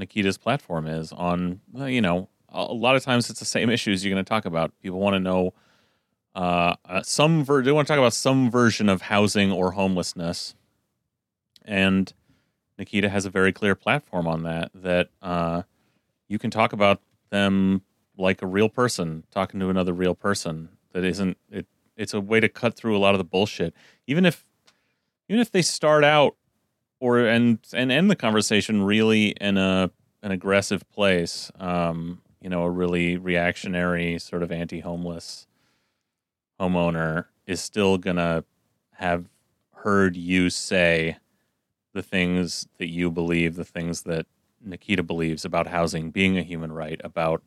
[0.00, 1.60] Nikita's platform is on.
[1.72, 4.28] well, You know, a a lot of times it's the same issues you're going to
[4.28, 4.72] talk about.
[4.82, 5.54] People want to know
[6.34, 10.54] uh, uh, some ver- they want to talk about some version of housing or homelessness,
[11.64, 12.12] and
[12.78, 14.70] Nikita has a very clear platform on that.
[14.74, 15.62] That uh,
[16.28, 17.82] you can talk about them
[18.16, 20.70] like a real person talking to another real person.
[20.92, 21.66] That isn't it.
[21.96, 23.74] It's a way to cut through a lot of the bullshit,
[24.06, 24.44] even if
[25.28, 26.36] even if they start out
[27.00, 29.90] or and and end the conversation really in a
[30.22, 31.50] an aggressive place.
[31.58, 35.46] Um, you know, a really reactionary sort of anti-homeless
[36.60, 38.44] homeowner is still gonna
[38.92, 39.26] have
[39.76, 41.16] heard you say
[41.92, 44.26] the things that you believe, the things that
[44.62, 47.42] Nikita believes about housing being a human right, about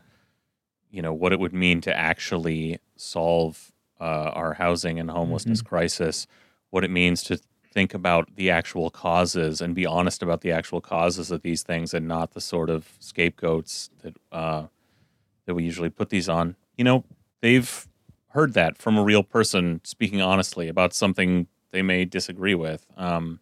[0.91, 6.27] you know what it would mean to actually solve uh, our housing and homelessness crisis,
[6.71, 7.39] what it means to
[7.73, 11.93] think about the actual causes and be honest about the actual causes of these things,
[11.93, 14.63] and not the sort of scapegoats that uh,
[15.45, 16.55] that we usually put these on.
[16.77, 17.03] You know,
[17.41, 17.87] they've
[18.29, 22.85] heard that from a real person speaking honestly about something they may disagree with.
[22.97, 23.39] Um,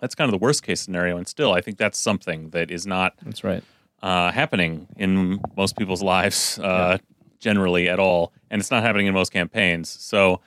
[0.00, 2.86] that's kind of the worst case scenario, and still, I think that's something that is
[2.86, 3.64] not That's right.
[4.02, 6.98] uh, happening in most people's lives uh,
[7.38, 9.88] generally at all, and it's not happening in most campaigns.
[9.88, 10.40] So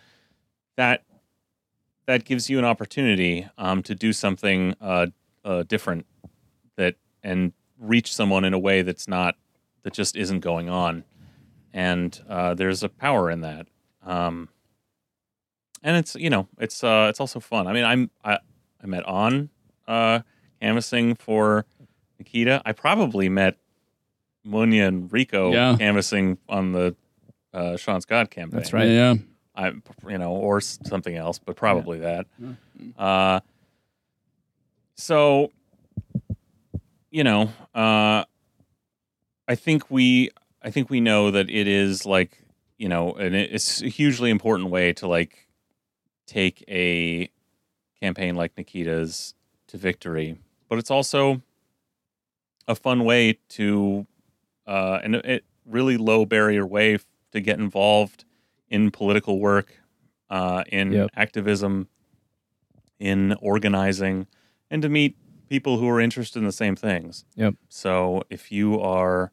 [0.75, 1.03] that
[2.07, 5.07] that gives you an opportunity um, to do something uh,
[5.45, 6.05] uh, different
[6.75, 9.35] that and reach someone in a way that's not
[9.83, 11.03] that just isn't going on,
[11.73, 13.67] and uh, there's a power in that.
[14.05, 14.49] Um,
[15.83, 17.67] and it's you know it's uh, it's also fun.
[17.67, 18.39] I mean, I'm I,
[18.83, 19.49] I met on
[19.87, 20.21] uh,
[20.61, 21.65] canvassing for
[22.19, 22.61] Nikita.
[22.65, 23.57] I probably met
[24.45, 25.75] Munya and Rico Yeah.
[25.77, 26.95] canvassing on the
[27.53, 28.57] uh, Sean Scott campaign.
[28.59, 28.87] That's right.
[28.89, 29.15] Yeah.
[29.57, 29.73] I,
[30.07, 32.27] you know, or something else, but probably that.
[32.97, 33.39] Uh,
[34.95, 35.51] so,
[37.09, 38.23] you know, uh,
[39.47, 40.29] I think we,
[40.61, 42.43] I think we know that it is like,
[42.77, 45.47] you know, and it's a hugely important way to like
[46.27, 47.31] take a
[47.99, 49.33] campaign like Nikita's
[49.69, 50.37] to victory,
[50.69, 51.41] but it's also
[52.67, 54.05] a fun way to,
[54.67, 56.99] uh, and a really low barrier way
[57.31, 58.25] to get involved
[58.69, 59.79] in political work,
[60.29, 61.09] uh, in Yep.
[61.15, 61.87] activism,
[62.99, 64.27] in organizing,
[64.69, 65.15] and to meet
[65.49, 67.23] people who are interested in the same things.
[67.35, 67.55] Yep.
[67.69, 69.31] So if you are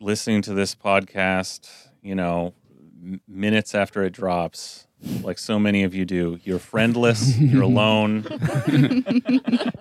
[0.00, 1.68] listening to this podcast,
[2.02, 2.54] you know,
[3.02, 4.86] m- minutes after it drops,
[5.22, 8.24] like so many of you do, you're friendless, you're alone,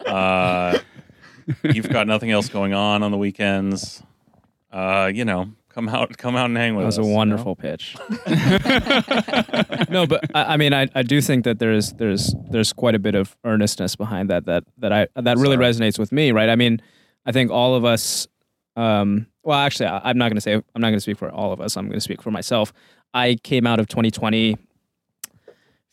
[0.06, 0.78] uh,
[1.64, 4.04] you've got nothing else going on on the weekends.
[4.72, 7.04] Uh, you know, come out, come out and hang with That was us.
[7.04, 7.16] a you know?
[7.16, 7.96] wonderful pitch.
[9.90, 13.00] no, but I, I mean, I, I do think that there's there's there's quite a
[13.00, 15.66] bit of earnestness behind that that that I that really Sorry.
[15.92, 16.50] resonates with me, right?
[16.50, 16.82] I mean,
[17.26, 18.28] I think all of us.
[18.76, 21.30] Um, well, actually, I, I'm not going to say I'm not going to speak for
[21.32, 21.78] all of us.
[21.78, 22.74] I'm going to speak for myself.
[23.14, 24.58] I came out of 2020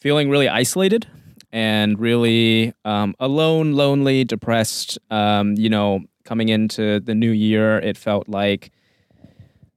[0.00, 1.06] feeling really isolated
[1.52, 4.98] and really um, alone, lonely, depressed.
[5.10, 8.70] Um, you know, coming into the new year, it felt like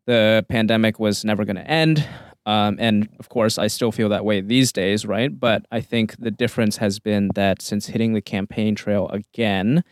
[0.07, 2.03] the pandemic was never going to end.
[2.47, 5.37] Um, and of course, I still feel that way these days, right?
[5.37, 9.83] But I think the difference has been that since hitting the campaign trail again,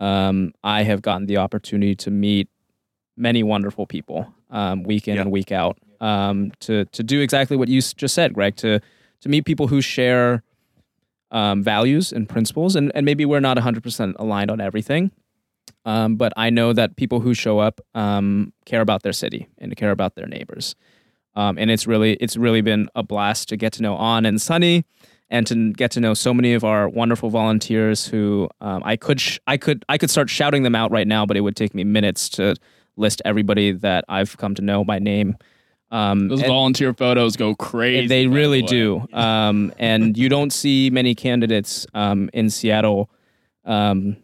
[0.00, 2.48] um, I have gotten the opportunity to meet
[3.16, 5.22] many wonderful people um, week in Yeah.
[5.22, 8.56] and week out um, to to do exactly what you just said, Greg.
[8.56, 8.80] To
[9.20, 10.42] to meet people who share
[11.30, 15.10] um, values and principles, and, and maybe we're not 100% aligned on everything,
[15.86, 19.74] um, but I know that people who show up um, care about their city and
[19.76, 20.74] care about their neighbors.
[21.36, 24.40] Um, and it's really it's really been a blast to get to know On and
[24.40, 24.84] Sunny,
[25.30, 29.20] and to get to know so many of our wonderful volunteers who um, I could
[29.20, 31.74] sh- I could I could start shouting them out right now, but it would take
[31.74, 32.56] me minutes to
[32.96, 35.36] list everybody that I've come to know by name.
[35.90, 38.08] Um, Those volunteer photos go crazy.
[38.08, 39.06] they by the really do.
[39.12, 43.08] Um, and you don't see many candidates um, in Seattle
[43.64, 44.16] um,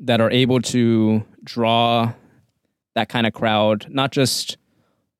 [0.00, 2.12] that are able to draw
[2.94, 4.56] that kind of crowd, not just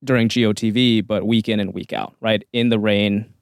[0.03, 2.43] during GOTV, but week in and week out, right?
[2.53, 3.33] In the rain,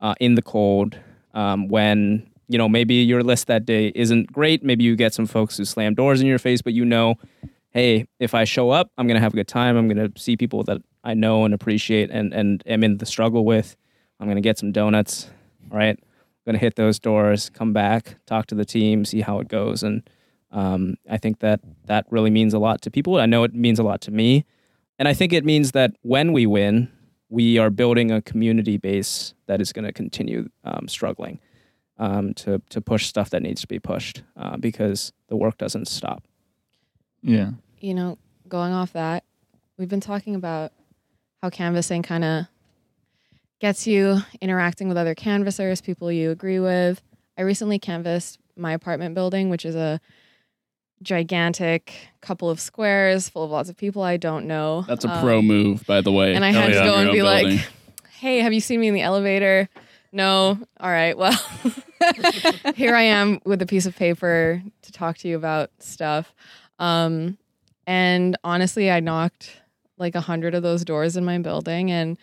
[0.00, 0.98] uh, in the cold,
[1.34, 4.64] um, when you know maybe your list that day isn't great.
[4.64, 7.16] Maybe you get some folks who slam doors in your face, but you know,
[7.70, 9.76] hey, if I show up, I'm gonna have a good time.
[9.76, 13.44] I'm gonna see people that I know and appreciate and and am in the struggle
[13.44, 13.76] with.
[14.18, 15.30] I'm gonna get some donuts,
[15.68, 15.98] right?
[15.98, 19.82] I'm gonna hit those doors, come back, talk to the team, see how it goes,
[19.82, 20.08] and
[20.50, 23.18] um, I think that that really means a lot to people.
[23.18, 24.44] I know it means a lot to me,
[24.98, 26.90] and I think it means that when we win,
[27.28, 31.40] we are building a community base that is going to continue um, struggling
[31.98, 35.88] um, to to push stuff that needs to be pushed uh, because the work doesn't
[35.88, 36.24] stop.
[37.22, 37.50] Yeah.
[37.80, 38.16] you know,
[38.48, 39.24] going off that,
[39.76, 40.72] we've been talking about
[41.42, 42.46] how canvassing kind of
[43.60, 47.02] gets you interacting with other canvassers, people you agree with.
[47.36, 50.00] I recently canvassed my apartment building, which is a
[51.02, 54.82] gigantic couple of squares full of lots of people I don't know.
[54.88, 56.34] That's a Um, pro move, by the way.
[56.34, 56.80] And I Oh, had yeah.
[56.82, 57.56] to go and be building.
[57.58, 57.66] like,
[58.18, 59.68] "Hey, have you seen me in the elevator?"
[60.12, 60.58] No.
[60.80, 61.16] All right.
[61.16, 61.32] Well,
[62.74, 66.34] here I am with a piece of paper to talk to you about stuff.
[66.78, 67.38] Um,
[67.86, 69.60] and honestly, I knocked
[69.98, 72.16] like a hundred of those doors in my building, and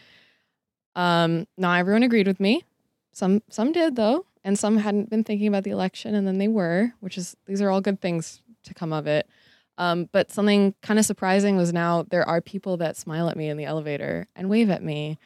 [0.96, 2.64] um, not everyone agreed with me.
[3.12, 6.48] Some some did though, and some hadn't been thinking about the election, and then they
[6.48, 9.28] were, which is these are all good things to come of it.
[9.78, 13.50] Um, but something kind of surprising was now there are people that smile at me
[13.50, 15.18] in the elevator and wave at me,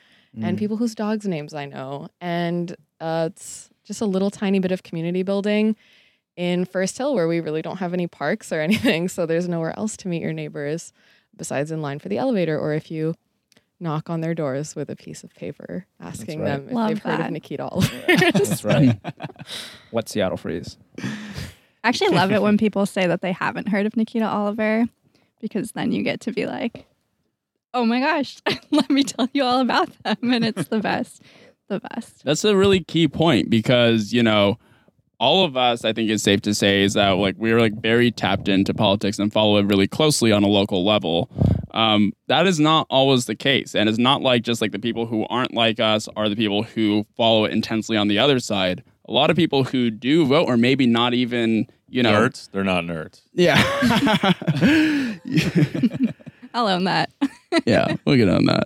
[0.42, 0.60] and Mm.
[0.60, 2.10] people whose dogs' names I know.
[2.22, 5.76] And uh, it's just a little tiny bit of community building
[6.36, 9.08] in First Hill where we really don't have any parks or anything.
[9.08, 10.94] So there's nowhere else to meet your neighbors
[11.36, 13.16] besides in line for the elevator or if you
[13.80, 16.58] knock on their doors with a piece of paper asking right.
[16.58, 17.32] them if Love they've heard of.
[17.32, 18.04] Nikita Oliver.
[18.08, 19.00] That's right.
[19.92, 20.78] what Seattle freeze?
[21.84, 24.86] I actually love it when people say that they haven't heard of Nikita Oliver
[25.40, 26.86] because then you get to be like,
[27.74, 28.38] oh my gosh,
[28.72, 30.18] let me tell you all about them.
[30.34, 31.22] And it's the best.
[31.68, 32.24] The best.
[32.26, 34.58] That's a really key point because, you know,
[35.20, 38.12] all of us, I think it's safe to say, is that like we're like very
[38.12, 41.30] tapped into politics and follow it really closely on a local level.
[41.72, 43.76] Um, that is not always the case.
[43.76, 46.64] And it's not like just like the people who aren't like us are the people
[46.64, 48.84] who follow it intensely on the other side.
[49.08, 52.50] A lot of people who do vote, or maybe not even, you know, nerds?
[52.52, 53.22] They're not nerds.
[53.34, 53.58] Yeah.
[56.54, 57.10] I'll own that.
[57.66, 58.66] yeah, we'll get on that.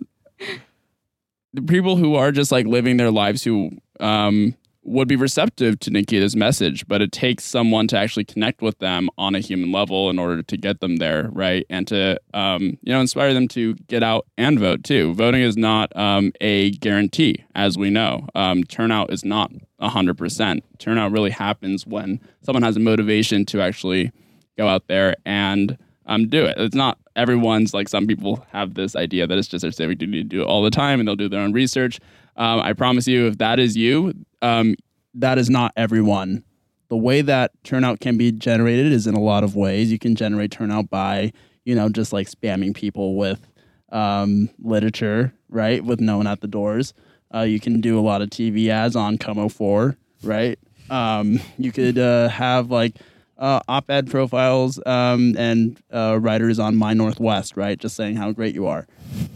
[1.53, 4.55] The people who are just like living their lives who um,
[4.85, 9.09] would be receptive to Nikita's message, but it takes someone to actually connect with them
[9.17, 11.65] on a human level in order to get them there, right?
[11.69, 15.13] And to um, you know inspire them to get out and vote too.
[15.13, 18.27] Voting is not um, a guarantee, as we know.
[18.35, 20.63] Um, turnout is not hundred percent.
[20.79, 24.11] Turnout really happens when someone has a motivation to actually
[24.57, 26.57] go out there and um, do it.
[26.57, 30.23] It's not everyone's like some people have this idea that it's just their civic duty
[30.23, 31.99] to do it all the time and they'll do their own research.
[32.35, 34.75] Um, I promise you, if that is you, um,
[35.15, 36.43] that is not everyone.
[36.89, 39.91] The way that turnout can be generated is in a lot of ways.
[39.91, 41.31] You can generate turnout by,
[41.65, 43.47] you know, just like spamming people with
[43.91, 45.83] um, literature, right?
[45.83, 46.93] With no one at the doors.
[47.33, 50.59] Uh, you can do a lot of TV ads on KOMO 4, right?
[50.89, 52.97] Um, you could uh, have like
[53.37, 57.79] uh, op-ed profiles um, and uh, writers on My Northwest, right?
[57.79, 58.87] Just saying how great you are.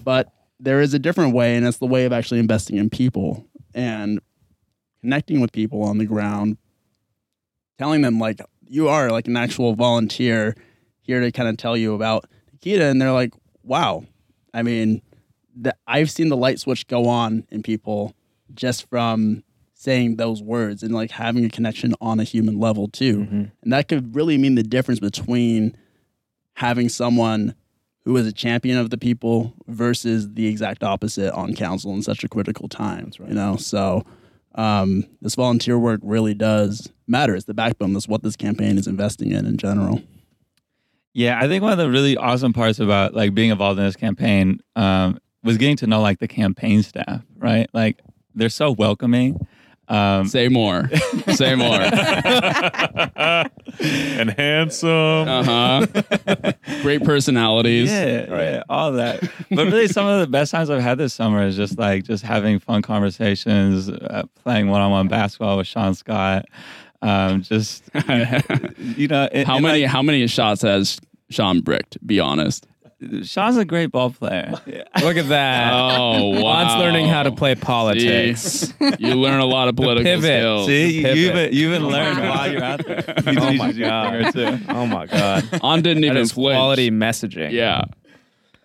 [0.03, 3.47] But there is a different way, and it's the way of actually investing in people
[3.73, 4.19] and
[5.07, 6.57] connecting with people on the ground,
[7.77, 10.53] telling them like you are like an actual volunteer
[10.99, 14.03] here to kind of tell you about Nikita, and they're like, "Wow,
[14.53, 15.01] I mean,
[15.55, 18.13] the, I've seen the light switch go on in people
[18.53, 19.43] just from."
[19.79, 23.43] saying those words and like having a connection on a human level too Mm-hmm.
[23.61, 25.77] and that could really mean the difference between
[26.53, 27.53] having someone
[28.03, 32.23] who is a champion of the people versus the exact opposite on council in such
[32.23, 33.11] a critical time.
[33.19, 34.03] You know, so
[34.57, 37.35] um, this volunteer work really does matter.
[37.35, 37.93] It's the backbone.
[37.93, 40.01] That's what this campaign is investing in in general.
[41.13, 43.95] Yeah, I think one of the really awesome parts about like being involved in this
[43.95, 47.67] campaign um, was getting to know like the campaign staff, right?
[47.73, 48.01] Like
[48.35, 49.47] they're so welcoming.
[49.89, 50.89] Um, Say more.
[51.33, 51.79] Say more.
[53.79, 54.89] and handsome.
[55.27, 55.85] Uh huh.
[56.81, 57.89] Great personalities.
[57.89, 59.21] Yeah, yeah, all that.
[59.49, 62.23] But really, some of the best times I've had this summer is just like just
[62.23, 66.45] having fun conversations, uh, playing one-on-one basketball with Sean Scott.
[67.01, 67.83] Um, just
[68.79, 70.99] you know, and- how many like, how many shots has
[71.29, 71.97] Sean bricked?
[72.05, 72.67] Be honest.
[73.23, 74.51] Sean's a great ball player.
[75.03, 75.71] Look at that.
[75.73, 76.41] Oh wow.
[76.41, 78.41] Juan's learning how to play politics.
[78.41, 80.23] See, you learn a lot of political pivot.
[80.23, 80.65] skills.
[80.67, 81.17] See, you, Pivot.
[81.17, 83.03] you've even, you even learned while you're out there.
[83.23, 84.33] He Oh teaches my you a God.
[84.33, 84.75] thing or.
[84.75, 85.47] Oh my god.
[85.61, 86.55] On didn't That even is flinch.
[86.55, 87.51] quality messaging.
[87.51, 87.83] Yeah.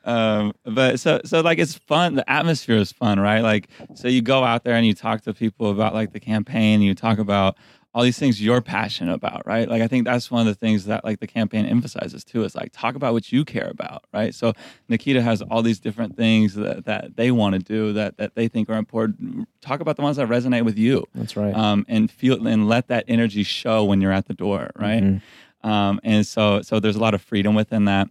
[0.05, 4.21] um but so so like it's fun the atmosphere is fun right like so you
[4.23, 7.57] go out there and you talk to people about like the campaign you talk about
[7.95, 10.87] all these things you're passionate about right like i think that's one of the things
[10.87, 14.35] that like the campaign emphasizes too is like talk about what you care about right
[14.35, 14.53] so
[14.89, 18.49] nikita has all these different things that, that they want to do that that they
[18.49, 21.55] think are important talk about the ones that resonate with you That's right.
[21.55, 25.03] um, and feel and let that energy show when you're at the door, right?
[25.03, 25.21] Mhm.
[25.63, 28.09] Um, and so so there's a lot of freedom within that.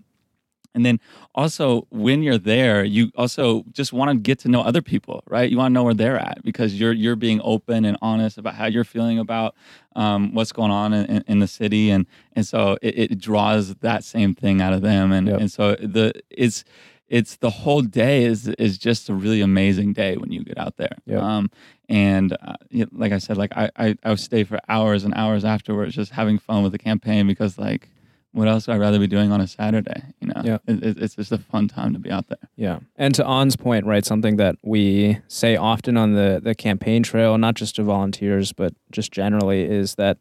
[0.74, 1.00] And then
[1.36, 5.50] also when you're there, you also just want to get to know other people, right?
[5.50, 8.56] You want to know where they're at because you're you're being open and honest about
[8.56, 9.56] how you're feeling about
[9.96, 14.04] um, what's going on in, in, the city, and and so it, it draws that
[14.04, 15.40] same thing out of them, and Yep.
[15.42, 16.64] and so the it's
[17.10, 20.78] it's the whole day is is just a really amazing day when you get out
[20.78, 20.98] there.
[21.06, 21.18] Yeah.
[21.20, 21.52] Um,
[21.90, 22.56] and uh,
[22.94, 26.14] like I said, like I, I I would stay for hours and hours afterwards, just
[26.14, 27.90] having fun with the campaign because like,
[28.34, 30.04] what else would I rather be doing on a Saturday?
[30.20, 30.58] You know, Yeah.
[30.68, 32.50] It, it, it's just a fun time to be out there.
[32.56, 32.80] Yeah.
[32.96, 37.38] And to On's point, right, something that we say often on the, the campaign trail,
[37.38, 40.18] not just to volunteers, but just generally, is that,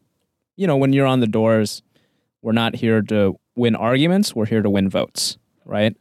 [0.57, 1.81] you know, when you're on the doors,
[2.41, 5.95] we're not here to win arguments, we're here to win votes, right?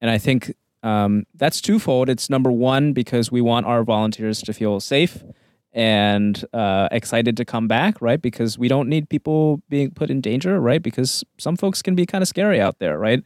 [0.00, 2.08] And I think um, that's twofold.
[2.08, 5.22] It's number one, because we want our volunteers to feel safe
[5.74, 8.22] and uh, excited to come back, right?
[8.22, 10.82] Because we don't need people being put in danger, right?
[10.82, 13.22] Because some folks can be kind of scary out there, right?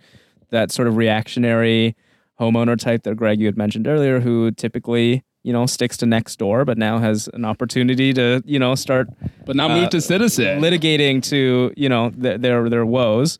[0.50, 1.94] That sort of reactionary
[2.40, 6.64] homeowner type that Greg you had mentioned earlier, who typically you know sticks to Nextdoor,
[6.66, 9.08] but now has an opportunity to you know start
[9.44, 10.60] But not Uh, move to citizen.
[10.60, 13.38] litigating to you know their their, their woes,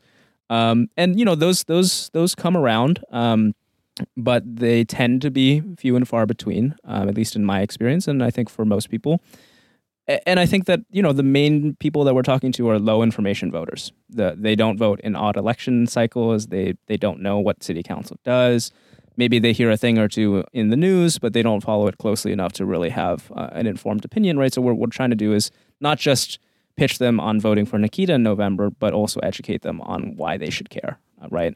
[0.49, 3.53] um, and you know those those those come around, um,
[4.15, 8.07] but they tend to be few and far between, um, at least in my experience,
[8.07, 9.21] and I think for most people.
[10.25, 13.03] And I think that you know the main people that we're talking to are low
[13.03, 13.91] information voters.
[14.09, 16.47] The, they don't vote in odd election cycles.
[16.47, 18.71] They they don't know what city council does.
[19.17, 21.97] Maybe they hear a thing or two in the news, but they don't follow it
[21.97, 24.53] closely enough to really have uh, an informed opinion, right?
[24.53, 26.39] So what we're trying to do is not just
[26.77, 30.49] pitch them on voting for Nikita in November, but also educate them on why they
[30.49, 31.53] should care, uh, right?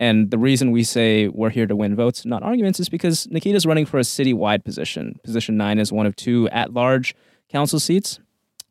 [0.00, 3.66] And the reason we say we're here to win votes, not arguments, is because Nikita's
[3.66, 5.18] running for a citywide position.
[5.24, 7.14] Position nine is one of two at large
[7.48, 8.20] council seats,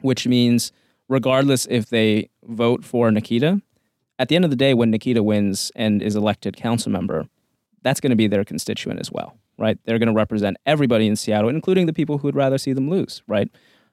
[0.02, 0.72] which means
[1.10, 3.62] regardless if they vote for Nikita,
[4.20, 7.28] at the end of the day, when Nikita wins and is elected council member,
[7.84, 9.78] that's going to be their constituent as well, right?
[9.86, 12.90] They're going to represent everybody in Seattle, including the people who would rather see them
[12.90, 13.50] lose, right?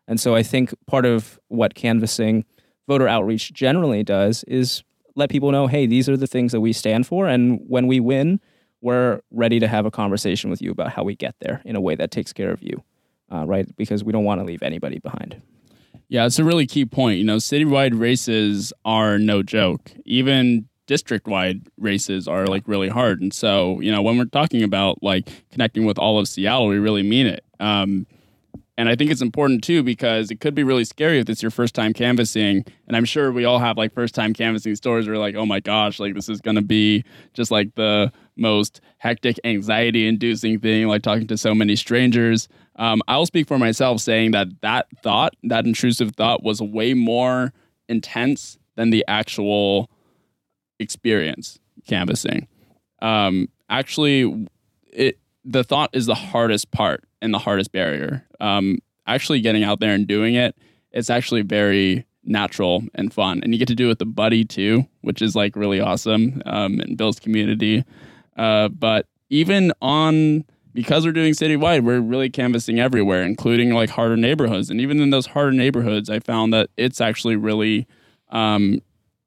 [0.09, 2.45] And so I think part of what canvassing
[2.89, 4.82] voter outreach generally does is
[5.15, 7.27] let people know, hey, these are the things that we stand for.
[7.27, 8.41] And when we win,
[8.81, 11.81] we're ready to have a conversation with you about how we get there in a
[11.81, 12.83] way that takes care of you,
[13.33, 13.67] uh, right?
[13.77, 15.41] Because we don't want to leave anybody behind.
[16.09, 17.19] Yeah, it's a really key point.
[17.19, 19.93] You know, citywide races are no joke.
[20.05, 23.23] Even district wide races are like really hard.
[23.23, 26.79] And so, you know, when we're talking about like connecting with all of Seattle, we
[26.79, 27.45] really mean it.
[27.59, 28.07] Um,
[28.77, 31.51] and I think it's important too because it could be really scary if it's your
[31.51, 32.64] first time canvassing.
[32.89, 35.61] And I'm sure we all have like first time canvassing stories where like, oh my
[35.61, 37.05] gosh, like this is to be
[37.35, 42.49] just like the most hectic, anxiety inducing thing, like talking to so many strangers.
[42.77, 47.53] Um, I'll speak for myself saying that that thought, that intrusive thought, was way more
[47.89, 49.89] intense than the actual
[50.81, 52.49] experience canvassing.
[53.01, 54.49] Um, actually,
[54.93, 58.27] it the thought is the hardest part and the hardest barrier.
[58.41, 60.57] Um, actually, getting out there and doing it,
[60.93, 64.45] it's actually very natural and fun, and you get to do it with the buddy
[64.45, 67.85] too, which is like really awesome um, and builds community.
[68.37, 74.17] Uh, but even on because we're doing citywide, we're really canvassing everywhere, including like harder
[74.17, 74.71] neighborhoods.
[74.71, 77.87] And even in those harder neighborhoods, I found that it's actually really
[78.31, 78.81] um,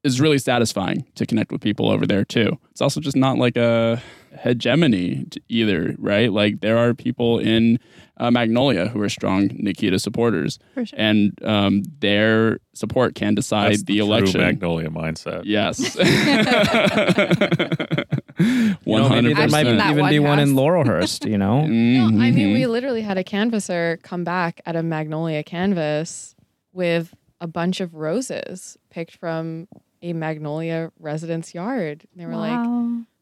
[0.04, 2.58] is really satisfying to connect with people over there too.
[2.70, 4.02] It's also just not like a
[4.36, 6.32] hegemony either, right?
[6.32, 7.78] Like there are people in
[8.18, 10.98] uh, Magnolia who are strong Nikita supporters, For sure.
[10.98, 14.40] and um, their support can decide That's the, the, true election.
[14.40, 15.42] Magnolia mindset.
[15.44, 15.96] Yes.
[18.38, 20.54] You One maybe hundred there might even one be one in.
[20.54, 21.62] Laurelhurst, you know?
[21.66, 26.36] No, I mean, we literally had a canvasser come back at a magnolia canvas
[26.72, 29.66] with a bunch of roses picked from
[30.02, 32.06] a magnolia residence yard.
[32.14, 32.64] They were like,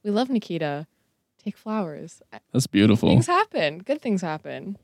[0.05, 0.87] "We love Nikita.
[1.47, 2.21] Take flowers.
[2.53, 3.09] That's beautiful.
[3.09, 3.79] Things happen.
[3.79, 4.77] Good things happen."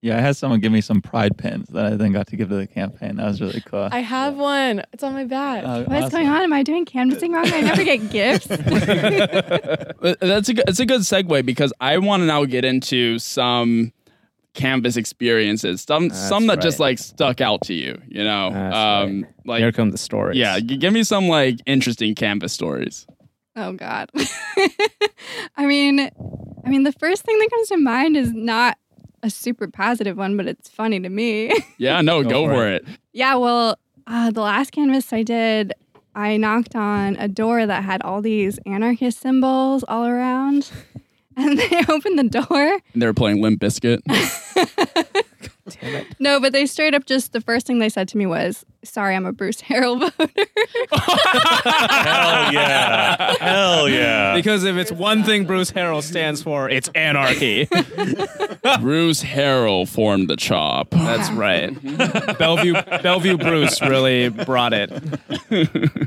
[0.00, 2.50] Yeah, I had someone give me some pride pins that I then got to give
[2.50, 3.16] to the campaign.
[3.16, 3.88] That was really cool.
[3.90, 4.82] I have one.
[4.92, 5.64] It's on my back.
[5.64, 6.20] Uh, What's awesome.
[6.20, 6.42] going on?
[6.42, 7.46] Am I doing canvassing wrong?
[7.52, 8.46] I never get gifts.
[8.46, 13.92] That's a good, it's a good segue because I want to now get into some
[14.54, 18.00] canvas experiences, some That's some that just like stuck out to you.
[18.06, 20.38] You know, That's um, like Here come the stories.
[20.38, 23.06] yeah, g- give me some like interesting canvas stories.
[23.60, 24.08] Oh God.
[25.56, 25.98] I mean,
[26.64, 28.78] I mean, the first thing that comes to mind is not
[29.22, 31.52] a super positive one, but it's funny to me.
[31.78, 32.84] Yeah, no, Go go, for for it.
[33.12, 33.34] yeah.
[33.34, 35.72] Well, uh, the last canvas I did,
[36.14, 40.70] I knocked on a door that had all these anarchist symbols all around,
[41.36, 42.80] and they opened the door.
[42.92, 44.00] And they were playing Limp Bizkit.
[46.18, 49.14] No, but they straight up just the first thing they said to me was, "Sorry,
[49.14, 50.32] I'm a Bruce Harrell voter."
[50.92, 53.34] Hell yeah.
[53.40, 54.34] Hell yeah.
[54.34, 57.66] Because if it's one thing Bruce Harrell stands for, it's anarchy.
[58.80, 60.90] Bruce Harrell formed the chop.
[60.90, 61.70] That's right.
[62.38, 64.90] Bellevue Bellevue Bruce really brought it.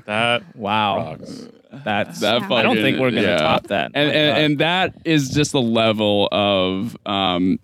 [0.06, 0.98] that Wow.
[0.98, 1.48] rocks.
[1.86, 3.38] That's That I don't fucking- think we're gonna yeah.
[3.38, 3.92] top that.
[3.94, 7.60] and and, and that is just the level of um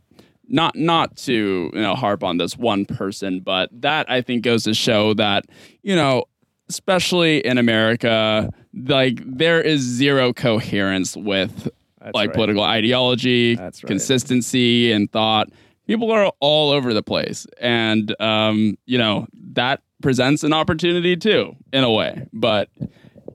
[0.47, 4.63] not not to you know harp on this one person but that i think goes
[4.63, 5.45] to show that
[5.83, 6.23] you know
[6.69, 11.69] especially in america like there is zero coherence with
[11.99, 12.35] That's like right.
[12.35, 13.73] political ideology right.
[13.85, 15.49] consistency and thought
[15.87, 21.55] people are all over the place and um you know that presents an opportunity too
[21.73, 22.69] in a way but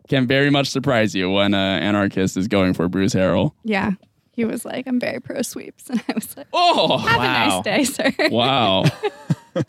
[0.08, 3.52] can very much surprise you when an anarchist is going for Bruce Harrell.
[3.64, 3.92] yeah,
[4.32, 7.24] he was like, "I'm very pro sweeps," and I was like, Oh, "Have Wow.
[7.24, 8.84] a nice day, sir." wow.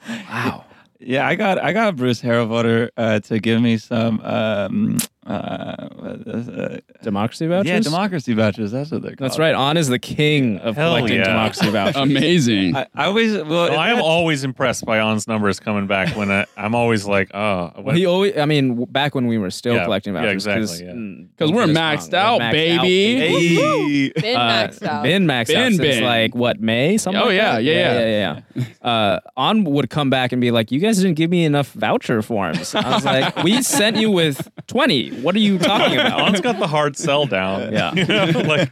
[0.07, 0.66] wow.
[0.99, 6.15] Yeah, I got I got Bruce Harrell uh, to give me some um, uh, what
[6.28, 6.82] is?
[7.01, 7.67] Democracy vouchers?
[7.69, 8.71] yeah democracy vouchers.
[8.71, 9.30] That's what they're called.
[9.30, 9.55] That's right.
[9.55, 11.26] On is the king of Hell collecting yeah.
[11.26, 11.95] democracy vouchers.
[11.95, 12.76] Amazing.
[12.76, 16.15] I, I always well, Well, I am that- always impressed by On's numbers coming back
[16.17, 19.49] when I, I'm always like, oh, Well, he always, I mean, back when we were
[19.51, 20.45] still Yeah, collecting yeah, vouchers.
[20.45, 20.93] exactly, yeah.
[20.93, 23.15] mm, Because don't we're get us maxed wrong, out, we're baby.
[23.17, 24.09] Hey.
[24.21, 25.03] Been Uh, maxed out.
[25.03, 26.03] Been maxed Been, out since been.
[26.03, 26.97] like what May?
[26.97, 27.21] Something.
[27.21, 27.63] Oh, like yeah, that?
[27.63, 28.41] yeah, yeah, yeah, yeah.
[28.55, 28.63] yeah.
[28.84, 32.21] Uh, On would come back and be like, "You guys didn't give me enough voucher
[32.21, 35.09] forms." I was like, "We sent you with twenty.
[35.22, 37.72] What are you talking about?" On's got the hard sell down.
[37.74, 37.93] Yeah.
[37.93, 38.70] You know, like,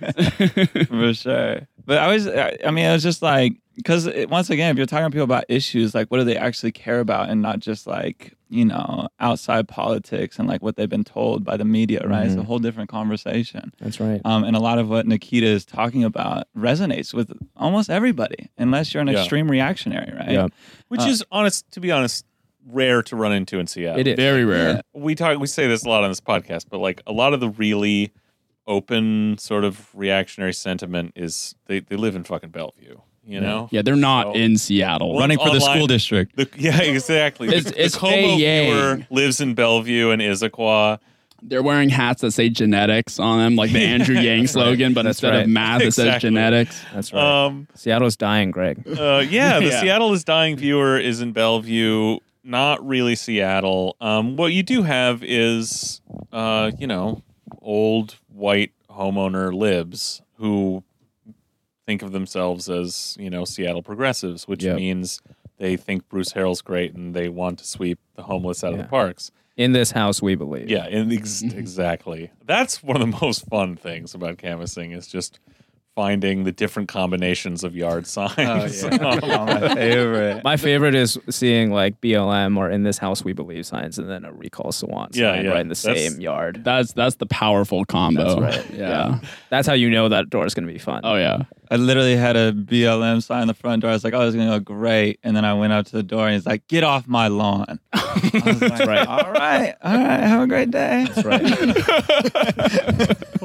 [0.88, 1.68] for sure.
[1.86, 4.86] But I was, I I mean, I was just like, because once again, if you're
[4.86, 7.88] talking to people about issues, like what do they actually care about, and not just
[7.88, 12.26] like you know outside politics and like what they've been told by the media, right?
[12.26, 12.46] It's a Mhm.
[12.46, 13.72] whole different conversation.
[13.80, 14.20] That's right.
[14.26, 18.94] Um, and a lot of what Nikita is talking about resonates with almost everybody, unless
[18.94, 19.20] you're an Yeah.
[19.20, 20.32] extreme reactionary, right?
[20.32, 20.48] Yeah.
[20.90, 22.26] which Uh, is honest, to be honest,
[22.70, 24.00] rare to run into in Seattle.
[24.00, 24.82] It is Very rare.
[24.94, 27.40] we talk we say this a lot on this podcast but like a lot of
[27.40, 28.12] the really
[28.68, 33.82] open sort of reactionary sentiment is they, they live in fucking bellevue you know Yeah,
[33.82, 35.12] they're not So- in Seattle.
[35.12, 36.36] Well, Running for the school district.
[36.36, 41.00] the, yeah exactly It's- the, it's the KOMO viewer lives in bellevue and issaquah
[41.42, 45.18] They're wearing hats that say genetics on them, like the Andrew Yang slogan, but That's
[45.18, 45.44] instead right.
[45.44, 46.80] of math, it says genetics.
[46.94, 47.46] That's right.
[47.46, 48.84] um Seattle's dying, Greg.
[48.88, 49.82] uh, yeah the Yeah.
[49.82, 55.24] seattle is dying viewer is in bellevue not really seattle um what you do have
[55.24, 57.22] is uh you know
[57.62, 60.84] old white homeowner libs who
[61.86, 64.76] think of themselves as you know Seattle progressives, which Yep.
[64.78, 65.22] means
[65.58, 68.86] they think Bruce Harrell's great and they want to sweep the homeless out of the
[68.86, 69.32] parks.
[69.58, 70.70] In this house, we believe.
[70.70, 72.32] Yeah, ex- exactly.
[72.46, 75.40] That's one of the most fun things about canvassing is just
[75.96, 78.84] finding the different combinations of yard oh, signs.
[78.84, 78.90] Oh,
[79.22, 80.44] my favorite.
[80.44, 84.24] My favorite is seeing like BLM or in this house we believe signs and then
[84.26, 85.52] a recall Sawant Yeah, sign yeah.
[85.52, 86.62] right in the That's- same yard.
[86.64, 88.40] That's that's the powerful combo.
[88.40, 88.74] That's right.
[88.74, 89.20] Yeah.
[89.50, 91.02] That's how you know that door is going to be fun.
[91.04, 91.44] Oh yeah.
[91.72, 93.92] I literally had a BLM sign on the front door.
[93.92, 95.22] I was like, oh, it's going to go great.
[95.24, 97.80] And then I went up to the door and he's like, get off my lawn.
[97.94, 99.08] I was like, right.
[99.08, 99.74] All right.
[99.82, 100.20] All right.
[100.20, 101.08] Have a great day.
[101.10, 101.42] That's right.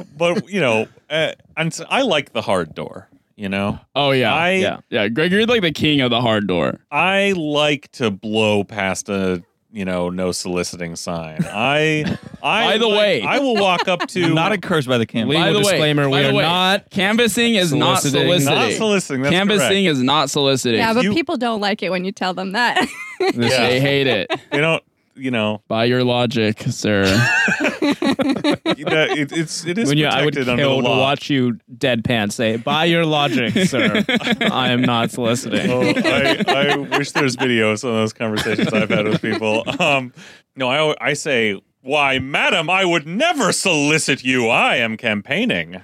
[0.17, 3.07] but you know, uh, and so I like the hard door.
[3.37, 4.33] You know, Oh yeah.
[4.33, 4.79] I yeah.
[4.89, 6.79] yeah, Greg, you're like the king of the hard door.
[6.91, 11.39] I like to blow past a you know no soliciting sign.
[11.45, 15.05] I I By the like- way- I will walk up to Not encouraged by the
[15.05, 15.39] campaign.
[15.41, 16.89] By the way- disclaimer: by We are way, not.
[16.89, 18.27] Canvassing is not Soliciting.
[18.39, 18.55] soliciting.
[18.55, 19.21] not soliciting.
[19.23, 19.97] That's Canvassing correct.
[19.97, 20.79] is not soliciting.
[20.79, 22.87] Yeah, but You- people don't like it when you tell them that.
[23.19, 23.31] Yeah.
[23.31, 24.31] They hate it.
[24.51, 24.83] They don't.
[25.19, 27.05] You know, By your logic, sir.
[27.93, 32.57] that- it, it's it is When you, I would kill to watch you deadpan say,
[32.57, 37.77] "By your logic, sir, I am not soliciting." Oh, I, I wish there's video of
[37.77, 39.63] of those conversations I've had with people.
[39.81, 40.13] Um,
[40.55, 44.47] no, I I say, why, madam, I would never solicit you.
[44.49, 45.81] I am campaigning.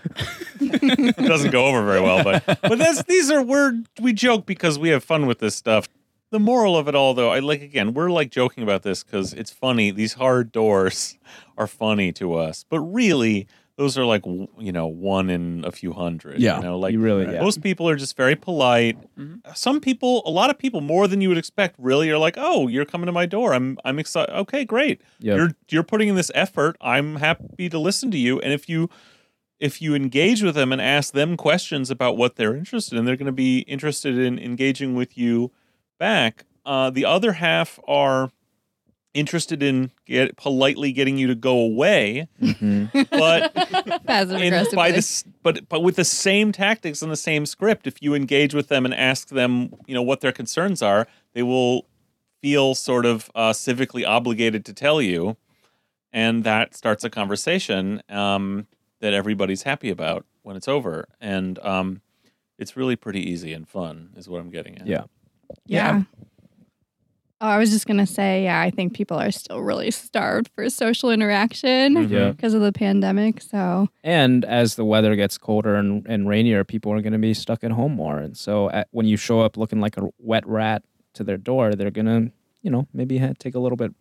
[0.59, 4.79] it doesn't go over very well, but but that's these are we're we joke because
[4.79, 5.87] we have fun with this stuff.
[6.33, 9.33] The moral of it all, though, I like again, we're like joking about this because
[9.33, 9.91] it's funny.
[9.91, 11.15] These hard doors
[11.59, 15.93] are funny to us, but really, those are like you know one in a few
[15.93, 16.39] hundred.
[16.39, 16.57] Yeah.
[16.57, 17.39] you know, like You really- yeah.
[17.39, 18.97] most people are just very polite.
[19.15, 19.35] Mm-hmm.
[19.45, 22.33] Uh, some people, a lot of people, more than you would expect, really are like,
[22.35, 23.53] "Oh, you're coming to my door.
[23.53, 24.35] I'm, I'm excited.
[24.35, 25.01] Okay, great.
[25.19, 25.37] Yep.
[25.37, 26.77] You're, you're putting in this effort.
[26.81, 28.39] I'm happy to listen to you.
[28.39, 28.89] And if you,
[29.59, 33.17] if you engage with them and ask them questions about what they're interested in, they're
[33.17, 35.51] going to be interested in engaging with you
[35.97, 36.45] back.
[36.65, 38.31] Uh, the other half are
[39.13, 43.51] interested in get, politely getting you to go away, but
[44.31, 48.13] in, by this, but but with the same tactics and the same script, if you
[48.13, 51.85] engage with them and ask them, you know, what their concerns are, they will
[52.41, 55.37] feel sort of uh, civically obligated to tell you,
[56.11, 58.67] and that starts a conversation um,
[58.99, 62.01] that everybody's happy about when it's over, and um,
[62.57, 64.87] it's really pretty easy and fun, is what I'm getting at.
[64.87, 65.03] Yeah.
[65.65, 66.03] Yeah.
[67.41, 70.69] Oh, I was just gonna say, yeah, I think people are still really starved for
[70.69, 72.07] social interaction.
[72.09, 72.31] Yeah.
[72.31, 73.41] because of the pandemic.
[73.41, 77.33] So And as the weather gets colder and, and rainier, people are going to be
[77.33, 78.19] stuck at home more.
[78.19, 80.83] And so at, when you show up looking like a wet rat
[81.15, 82.31] to their door, they're going to,
[82.61, 83.93] you know, maybe ha- take a little bit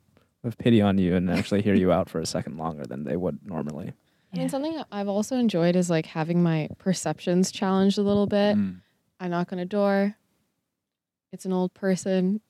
[0.44, 3.16] of pity on you and actually hear you out for a second longer than they
[3.16, 3.92] would normally.
[4.34, 8.56] I mean, something I've also enjoyed is like having my perceptions challenged a little bit.
[8.56, 8.80] Mm.
[9.20, 10.16] I knock on a door.
[11.32, 12.40] It's an old person.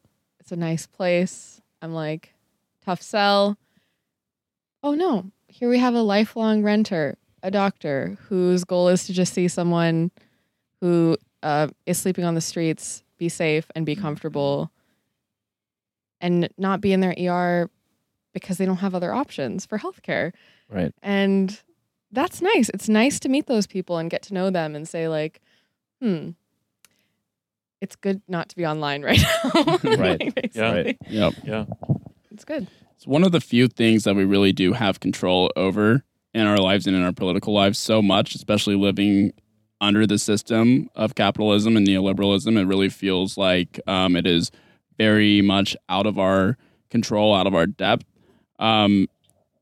[0.40, 1.60] It's a nice place.
[1.80, 2.34] I'm like,
[2.84, 3.56] tough sell.
[4.82, 9.32] Oh no, here we have a lifelong renter, a doctor whose goal is to just
[9.32, 10.10] see someone
[10.80, 14.72] who uh, is sleeping on the streets, be safe and be comfortable,
[16.20, 17.70] and not be in their ER
[18.32, 20.32] because they don't have other options for healthcare.
[20.68, 20.92] Right.
[21.02, 21.60] And
[22.10, 22.68] that's nice.
[22.70, 25.40] It's nice to meet those people and get to know them and say, like,
[26.00, 26.30] hmm,
[27.82, 29.78] it's good not to be online right now.
[29.82, 30.34] Right.
[30.36, 30.54] Like.
[30.54, 30.72] Yeah.
[30.72, 30.98] Right.
[31.08, 31.34] Yep.
[31.44, 31.64] Yeah.
[32.30, 32.68] It's good.
[32.96, 36.58] It's one of the few things that we really do have control over in our
[36.58, 39.32] lives and in our political lives so much, especially living
[39.80, 42.56] under the system of capitalism and neoliberalism.
[42.56, 44.52] It really feels like um, it is
[44.96, 46.56] very much out of our
[46.88, 48.04] control, out of our depth.
[48.60, 49.08] Um,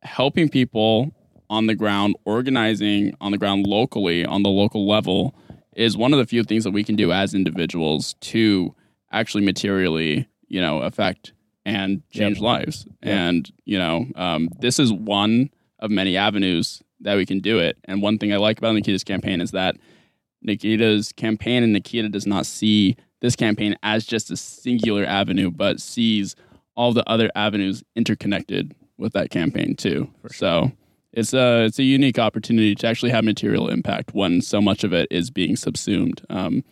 [0.02, 1.10] helping people
[1.48, 5.34] on the ground, organizing on the ground locally, on the local level,
[5.76, 8.74] is one of the few things that we can do as individuals to
[9.12, 11.32] actually materially, you know, affect
[11.64, 12.86] and change lives.
[13.02, 13.14] Yep.
[13.14, 17.78] And you know, um, this is one of many avenues that we can do it.
[17.84, 19.76] And one thing I like about Nikita's campaign is that
[20.42, 25.80] Nikita's campaign and Nikita does not see this campaign as just a singular avenue, but
[25.80, 26.34] sees
[26.76, 30.10] all the other avenues interconnected with that campaign too.
[30.30, 30.72] So
[31.12, 34.92] it's a it's a unique opportunity to actually have material impact when so much of
[34.92, 36.62] it is being subsumed um,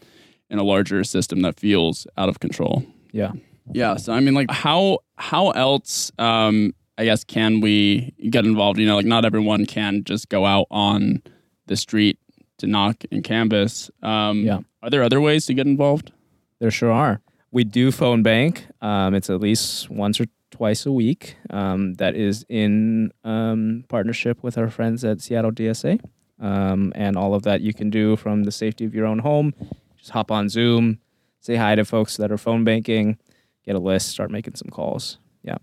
[0.51, 2.85] in a larger system that feels out of control.
[3.13, 3.33] Yeah.
[3.73, 3.97] Yeah.
[3.97, 6.13] So I mean, like, how how else?
[6.19, 8.79] Um, I guess can we get involved?
[8.81, 11.23] You know, like not everyone can just go out on
[11.67, 12.19] the street
[12.59, 13.91] to knock and canvas.
[14.03, 14.61] Um, Yeah.
[14.83, 16.13] Are there other ways to get involved?
[16.61, 17.21] There sure are.
[17.53, 18.67] We do phone bank.
[18.81, 20.27] Um, it's at least once or
[20.59, 21.37] twice a week.
[21.51, 26.01] Um, that is in um, partnership with our friends at Seattle DSA.
[26.41, 29.55] Um, and all of that you can do from the safety of your own home.
[29.97, 30.99] Just hop on Zoom,
[31.41, 33.19] say hi to folks that are phone banking,
[33.65, 35.19] get a list, start making some calls.
[35.45, 35.59] Yeah.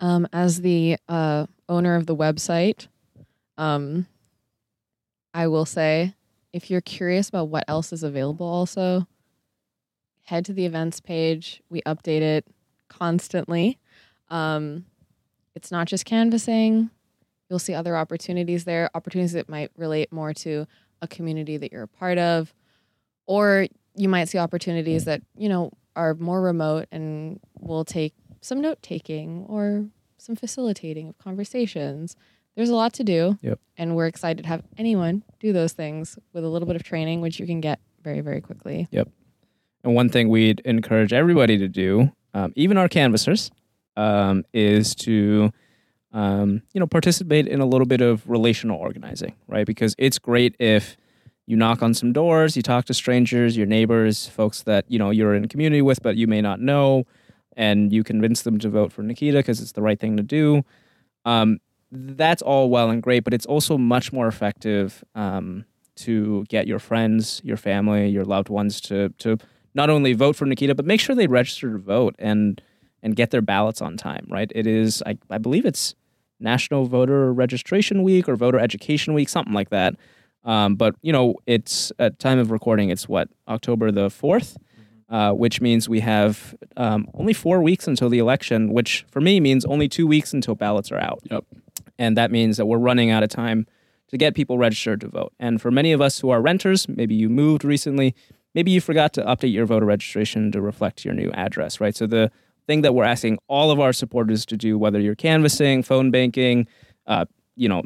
[0.00, 2.88] Um, as the uh, owner of the website,
[3.58, 4.06] um,
[5.34, 6.14] I will say
[6.54, 9.06] if you're curious about what else is available, also
[10.24, 11.62] head to the events page.
[11.68, 12.46] We update it
[12.92, 13.78] constantly.
[14.28, 14.84] Um,
[15.54, 16.90] it's not just canvassing.
[17.48, 20.66] You'll see other opportunities there, opportunities that might relate more to
[21.02, 22.54] a community that you're a part of,
[23.26, 28.60] or you might see opportunities that you know are more remote and will take some
[28.60, 29.86] note taking or
[30.16, 32.16] some facilitating of conversations.
[32.56, 33.38] There's a lot to do.
[33.42, 33.58] Yep.
[33.76, 37.20] And we're excited to have anyone do those things with a little bit of training,
[37.20, 38.88] which you can get very, very quickly.
[38.90, 39.08] Yep.
[39.84, 43.50] And one thing we'd encourage everybody to do, um, even our canvassers,
[43.96, 45.52] um, is to
[46.12, 49.66] um, you know participate in a little bit of relational organizing, right?
[49.66, 50.96] Because it's great if
[51.46, 55.10] you knock on some doors, you talk to strangers, your neighbors, folks that you know
[55.10, 57.04] you're in community with, but you may not know,
[57.56, 60.62] and you convince them to vote for Nikita because it's the right thing to do.
[61.24, 61.58] Um,
[61.90, 65.64] that's all well and great, but it's also much more effective um,
[65.96, 69.38] to get your friends, your family, your loved ones to to
[69.74, 72.60] not only vote for Nikita, but make sure they register to vote and
[73.04, 74.26] and get their ballots on time.
[74.28, 74.50] Right?
[74.54, 75.94] It is, I, I believe it's
[76.38, 79.96] National Voter Registration Week or Voter Education Week, something like that.
[80.44, 82.90] Um, but you know, it's at time of recording.
[82.90, 84.56] It's what October the 4th
[85.12, 88.72] uh, which means we have um, only four weeks until the election.
[88.72, 91.20] Which for me means only two weeks until ballots are out.
[91.30, 91.44] Yep.
[91.98, 93.66] And that means that we're running out of time
[94.08, 95.34] to get people registered to vote.
[95.38, 98.14] And for many of us who are renters, maybe you moved recently,
[98.54, 101.94] maybe you forgot to update your voter registration to reflect your new address, right?
[101.94, 102.30] So the
[102.66, 106.66] thing that we're asking all of our supporters to do, whether you're canvassing, phone banking,
[107.06, 107.24] uh,
[107.56, 107.82] you know,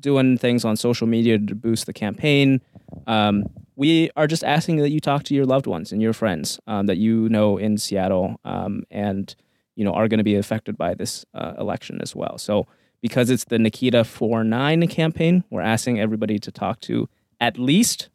[0.00, 2.60] doing things on social media to boost the campaign,
[3.06, 3.44] um,
[3.76, 6.86] we are just asking that you talk to your loved ones and your friends um,
[6.86, 9.34] that you know in Seattle, um, and
[9.74, 12.38] you know, are going to be affected by this uh, election as well.
[12.38, 12.66] So
[13.00, 17.08] because it's the Nikita 4 9 campaign, we're asking everybody to talk to
[17.40, 18.08] at least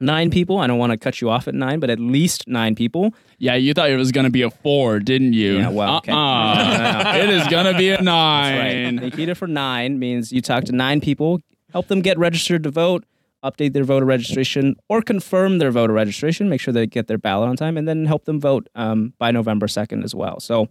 [0.00, 0.58] nine people.
[0.58, 3.14] I don't want to cut you off at nine, but at least nine people.
[3.38, 5.58] Yeah, you thought it was gonna be a four, didn't you?
[5.58, 6.12] Yeah, well, okay.
[6.12, 7.14] Uh-uh.
[7.16, 8.82] it is gonna be a That's right.
[8.82, 8.96] nine.
[8.96, 11.40] Nikita for nine means you talk to nine people,
[11.72, 13.04] help them get registered to vote,
[13.44, 17.48] update their voter registration, or confirm their voter registration, make sure they get their ballot
[17.48, 20.40] on time, and then help them vote um, by November 2nd as well.
[20.40, 20.68] So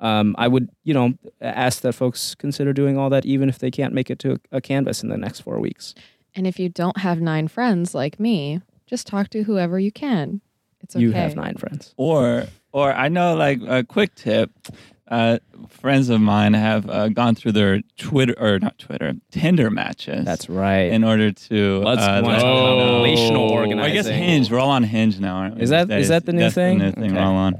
[0.00, 3.70] um, I would, you know, ask that folks consider doing all that, even if they
[3.70, 5.94] can't make it to a canvas in the next four weeks.
[6.36, 10.40] And if you don't have nine friends like me, just talk to whoever you can.
[10.82, 11.02] It's okay.
[11.02, 11.94] You have nine friends.
[11.96, 14.50] Or, or I know, like a quick tip.
[15.08, 20.24] Uh, friends of mine have uh, gone through their Twitter or not Twitter, Tinder matches.
[20.24, 20.92] That's right.
[20.92, 21.78] in order to.
[21.78, 22.96] Let's uh, wanna about Oh.
[22.96, 23.90] relational Or organizing.
[23.90, 24.50] I guess Hinge.
[24.50, 25.62] We're all on Hinge now, aren't we?
[25.62, 26.78] Is that is that the new That's thing?
[26.78, 27.14] The new thing Okay.
[27.14, 27.54] we're all on.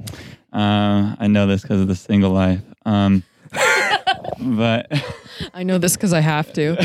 [0.53, 2.61] Uh, I know this because of the single life.
[2.85, 3.23] Um,
[4.41, 4.91] but
[5.55, 6.77] I know this because I have to.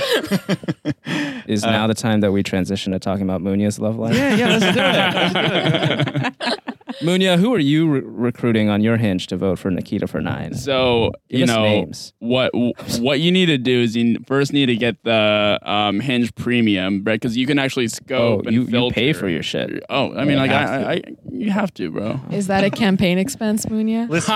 [1.48, 4.16] Is Uh, now the time that we transition to talking about Munia's love life?
[4.16, 6.34] yeah, yeah, let's do it.
[6.34, 6.78] Let's do it.
[7.02, 10.54] Munia, who are you re- recruiting on your hinge to vote for Nikita for nine?
[10.56, 12.14] So Give you know names.
[12.20, 12.52] what
[13.00, 17.04] what you need to do is you first need to get the um, Hinge Premium,
[17.06, 17.20] right?
[17.20, 19.84] Because you can actually Oh, scope and you, you pay for your shit.
[19.90, 22.20] Oh, I mean, You like have I, I, I, you have to, bro.
[22.32, 24.08] Is that a campaign expense, Munya?
[24.10, 24.36] Listen,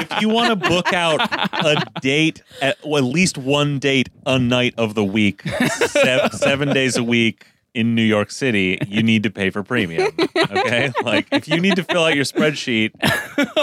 [0.00, 1.20] if you want to book out
[1.64, 6.72] a date, at, well, at least one date a night of the week, se- seven
[6.72, 10.10] days a week in New York City, you need to pay for premium.
[10.36, 12.90] Okay, like if you need to fill out your spreadsheet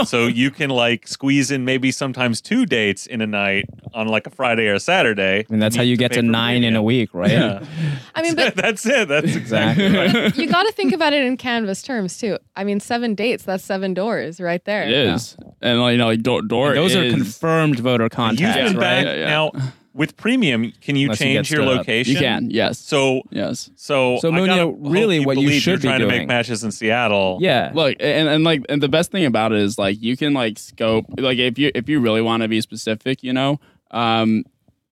[0.05, 4.27] so you can like squeeze in maybe sometimes two dates in a night on like
[4.27, 5.39] a Friday or a Saturday.
[5.39, 7.31] And mean, that's how need you get to for nine in a week, right?
[7.31, 7.65] Yeah,
[8.13, 9.07] I mean, but that's it.
[9.07, 9.85] That's exactly.
[9.85, 10.21] Exactly.
[10.21, 10.37] right.
[10.37, 12.37] you got to think about it in canvas terms too.
[12.55, 14.83] I mean, seven dates, that's seven doors right there.
[14.83, 18.11] It is, and like, you know, like door, door And those are confirmed voter You've
[18.11, 18.79] contacts, been right?
[18.79, 19.25] back Yeah, yeah.
[19.25, 19.51] now
[19.95, 20.73] with premium.
[20.81, 22.13] Can you Unless you change get your location?
[22.13, 23.71] You can, yes, So yes.
[23.75, 26.63] So, So, I Munya, gotta really what you should you're be trying to make matches
[26.63, 27.37] in Seattle.
[27.41, 27.71] Yeah.
[27.73, 30.59] Look, and, and like, and the best thing about it is like you can like
[30.59, 33.59] scope, like if you if you really want to be specific, you know,
[33.91, 34.43] um,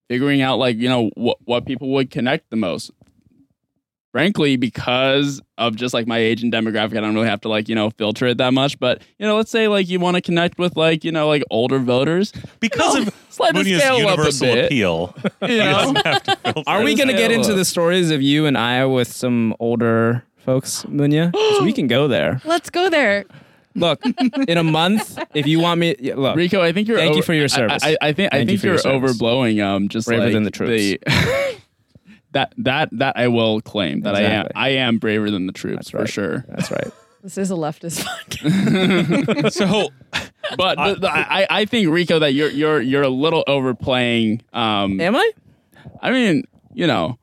[0.08, 2.90] figuring out like you know what what people would connect the most.
[4.14, 7.68] Frankly, because of just like my age and demographic, I don't really have to like
[7.68, 8.78] you know filter it that much.
[8.78, 11.42] But you know, let's say like you want to connect with like you know like
[11.50, 14.64] older voters, because of slide the Munya's scale up a universal bit.
[14.66, 15.16] appeal.
[15.42, 15.64] You know?
[15.72, 17.56] doesn't have to filter Are we going to get scale into up.
[17.56, 21.32] the stories of you and I with some older folks, Munya?
[21.32, 22.40] 'Cause we can go there.
[22.44, 23.24] Let's go there.
[23.74, 24.00] Look,
[24.46, 26.98] in a month, if you want me, yeah, look, Rico, I think you're.
[26.98, 27.82] Thank you for your service.
[27.82, 29.18] I, I think I Thank you think for you're service.
[29.20, 29.60] overblowing.
[29.60, 30.98] Um, just Braver like than the troops.
[32.34, 34.52] That that that I will claim that Exactly.
[34.54, 34.82] I am.
[34.82, 36.44] I am braver than the troops That's for sure.
[36.48, 36.88] that's right.
[37.24, 39.50] This is a leftist podcast.
[39.52, 39.88] So,
[40.58, 44.42] But the, the, I I think Rico that you're you're you're a little overplaying.
[44.52, 45.32] Um, Am I?
[46.02, 47.18] I mean, you know.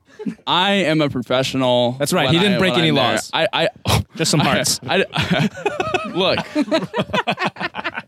[0.47, 1.93] I am a professional.
[1.93, 2.29] That's right.
[2.29, 3.11] He didn't I- break any I'm there.
[3.13, 3.29] laws.
[3.33, 3.69] I, I
[4.15, 4.79] Just some hearts.
[4.87, 5.05] I,
[6.15, 8.07] look.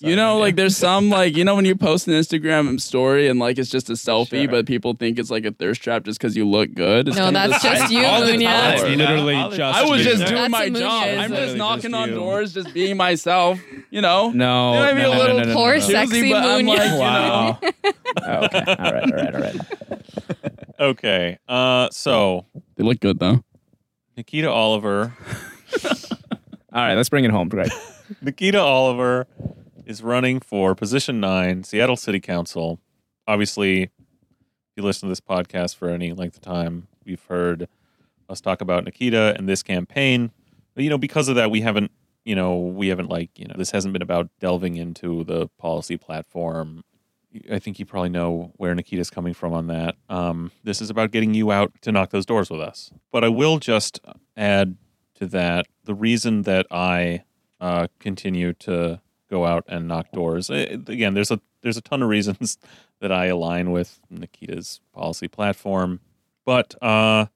[0.00, 3.40] You know, like there's some like you know when you post an Instagram story and
[3.40, 4.48] like it's just a selfie, Sure.
[4.48, 7.08] but people think it's like a thirst trap just because you look good.
[7.08, 8.44] It's No, kind of that's the just same- you, all the Munya.
[8.44, 8.70] time.
[8.70, 10.04] That's literally All the just I was me.
[10.04, 11.06] just That's doing my Munya, job.
[11.08, 12.14] isn't I'm just Literally knocking just on you.
[12.14, 13.60] doors, just being myself.
[13.90, 14.30] You know.
[14.30, 15.80] No, It might be no, a no, little no, no, no, poor no.
[15.80, 16.76] sex- Sexy but I'm Munya.
[16.78, 17.58] like, you Wow.
[18.22, 18.64] Oh, okay.
[18.78, 19.12] All right.
[19.12, 19.34] All right.
[19.34, 19.56] All right.
[20.80, 21.38] okay.
[21.48, 22.46] Uh, so
[22.76, 23.42] they look good though.
[24.16, 25.14] Nikita Oliver.
[25.84, 25.90] All
[26.72, 26.94] right.
[26.94, 27.70] Let's bring it home, Greg.
[28.22, 29.26] Nikita Oliver
[29.88, 32.78] is running for position nine, Seattle City Council.
[33.26, 33.90] Obviously, if
[34.76, 37.68] you listen to this podcast for any length of time, we've heard
[38.28, 40.30] us talk about Nikita and this campaign.
[40.74, 41.90] But, you know, because of that, we haven't,
[42.26, 45.96] you know, we haven't like, you know, this hasn't been about delving into the policy
[45.96, 46.84] platform.
[47.50, 49.96] I think you probably know where Nikita's coming from on that.
[50.10, 52.90] Um, this is about getting you out to knock those doors with us.
[53.10, 54.00] But I will just
[54.36, 54.76] add
[55.14, 57.24] to that the reason that I
[57.58, 60.50] uh, continue to go out and knock doors.
[60.50, 62.58] Eh, Again, there's a there's a ton of reasons
[63.00, 66.00] that I align with Nikita's policy platform,
[66.44, 67.26] but uh,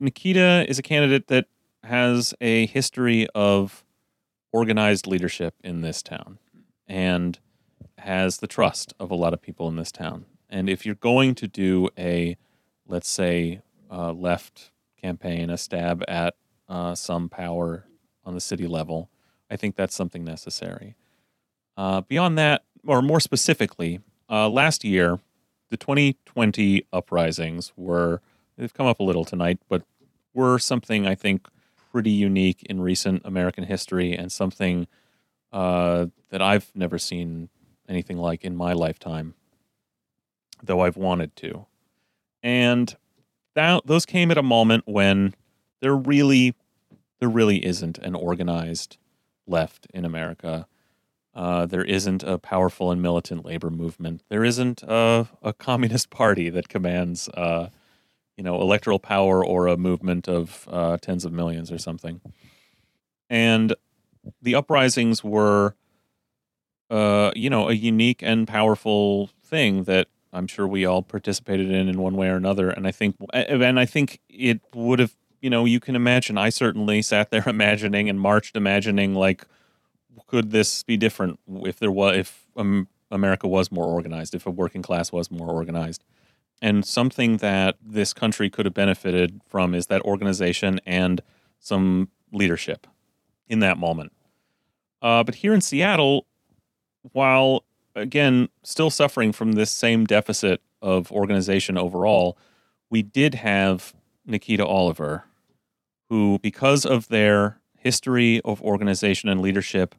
[0.00, 1.46] Nikita is a candidate that
[1.82, 3.84] has a history of
[4.52, 6.38] organized leadership in this town,
[6.86, 7.38] and
[7.98, 10.26] has the trust of a lot of people in this town.
[10.48, 12.36] And if you're going to do a,
[12.86, 14.70] let's say, uh, left
[15.00, 16.34] campaign, a stab at
[16.68, 17.86] uh, some power
[18.24, 19.10] on the city level,
[19.50, 20.96] I think that's something necessary.
[21.76, 24.00] Uh, beyond that, or more specifically,
[24.30, 25.18] uh, last year,
[25.70, 28.20] the 2020 uprisings were,
[28.56, 29.82] they've come up a little tonight, but
[30.32, 31.48] were something I think
[31.92, 34.86] pretty unique in recent American history and something
[35.52, 37.48] uh, that I've never seen
[37.88, 39.34] anything like in my lifetime,
[40.62, 41.66] though I've wanted to.
[42.42, 42.94] And
[43.54, 45.34] that, those came at a moment when
[45.80, 46.54] there really,
[47.18, 48.98] there really isn't an organized
[49.46, 50.66] left in America.
[51.36, 54.22] Uh, there isn't a powerful and militant labor movement.
[54.30, 57.68] There isn't a, a communist party that commands, uh,
[58.38, 62.22] you know, electoral power or a movement of uh, tens of millions or something.
[63.28, 63.74] And
[64.40, 65.76] the uprisings were,
[66.88, 71.86] uh, you know, a unique and powerful thing that I'm sure we all participated in
[71.86, 72.70] in one way or another.
[72.70, 76.38] And I think, and I think it would have, you know, you can imagine.
[76.38, 79.44] I certainly sat there imagining and marched imagining like,
[80.26, 84.50] could this be different if there was if um, America was more organized, if a
[84.50, 86.04] working class was more organized?
[86.62, 91.20] And something that this country could have benefited from is that organization and
[91.58, 92.86] some leadership
[93.48, 94.12] in that moment.
[95.02, 96.26] Uh, but here in Seattle,
[97.12, 97.64] while
[97.94, 102.38] again still suffering from this same deficit of organization overall,
[102.90, 103.94] we did have
[104.24, 105.24] Nikita Oliver,
[106.08, 109.94] who, because of their history of organization and leadership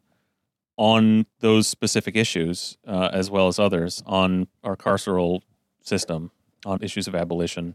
[0.78, 5.42] on those specific issues, uh, as well as others, on our carceral
[5.82, 6.30] system,
[6.64, 7.74] on issues of abolition,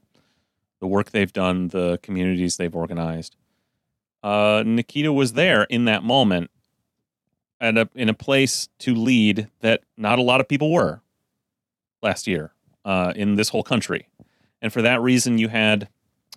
[0.79, 3.35] the work they've done, the communities they've organized.
[4.23, 6.49] Uh, Nikita was there in that moment
[7.59, 11.01] at a, in a place to lead that not a lot of people were
[12.01, 12.53] last year
[12.85, 14.07] uh, in this whole country.
[14.61, 15.89] And for that reason, you had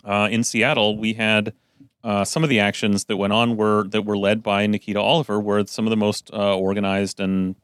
[0.05, 1.53] uh, in Seattle, we had
[2.05, 5.41] uh, some of the actions that went on were that were led by Nikita Oliver,
[5.41, 7.57] were some of the most uh, organized and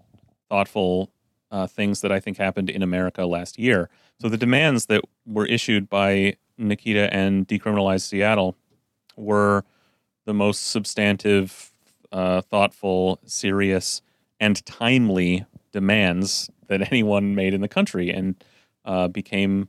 [0.48, 1.10] thoughtful
[1.50, 3.88] uh, things that I think happened in America last year.
[4.20, 8.56] So the demands that were issued by Nikita and Decriminalize Seattle
[9.16, 9.64] were
[10.24, 11.72] the most substantive,
[12.10, 14.02] uh, thoughtful, serious,
[14.40, 18.42] and timely demands that anyone made in the country, and
[18.84, 19.68] uh, became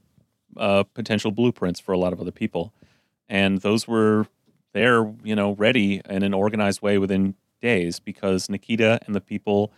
[0.58, 2.74] uh, potential blueprints for a lot of other people.
[3.28, 4.28] And those were
[4.74, 9.72] there, you know, ready in an organized way within days because Nikita and the people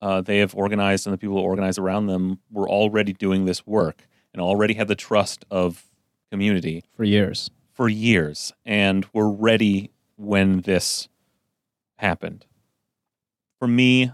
[0.00, 3.66] uh, they have organized and the people who organize around them were already doing this
[3.66, 5.86] work and already had the trust of
[6.30, 7.50] community for years.
[7.72, 11.08] for years and were ready when this
[11.96, 12.46] happened.
[13.58, 14.12] For me,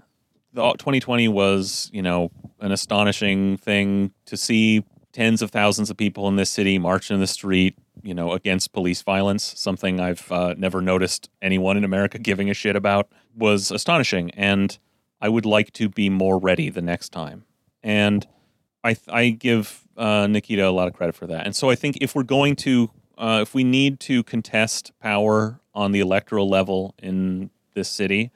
[0.55, 6.29] the 2020 was, you know, an astonishing thing to see tens of thousands of people
[6.29, 10.55] in this city march in the street, you know, against police violence, something I've uh,
[10.59, 14.31] never noticed anyone in America giving a shit about, was astonishing.
[14.33, 14.79] And
[15.21, 17.47] I would like to be more ready the next time.
[17.83, 18.27] And
[18.85, 21.47] I, I give uh, Nikita a lot of credit for that.
[21.47, 25.61] And so I think if we're going to, uh, if we need to contest power
[25.75, 28.31] on the electoral level in this city,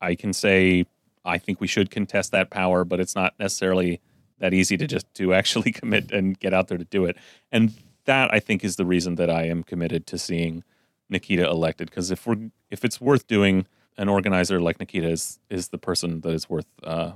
[0.00, 0.84] I can say
[1.24, 4.00] I think we should contest that power, but it's not necessarily
[4.40, 7.16] that easy to just to actually commit and get out there to do it.
[7.52, 7.72] And
[8.04, 10.64] that I think is the reason that I am committed to seeing
[11.08, 11.90] Nikita elected.
[11.90, 16.20] Because if we're if it's worth doing, an organizer like Nikita is is the person
[16.22, 17.12] that is worth uh,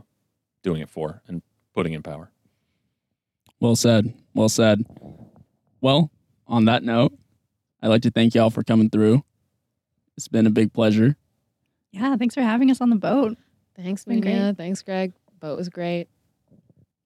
[0.62, 1.42] doing it for and
[1.74, 2.30] putting in power.
[3.60, 4.12] Well said.
[4.34, 4.84] Well said.
[5.80, 6.10] Well,
[6.46, 7.12] on that note,
[7.82, 9.24] I'd like to thank y'all for coming through.
[10.16, 11.16] It's been a big pleasure.
[11.92, 13.36] Yeah, thanks for having us on the boat.
[13.76, 14.56] Thanks, been great.
[14.56, 15.12] Thanks, Greg.
[15.40, 16.08] Boat was great.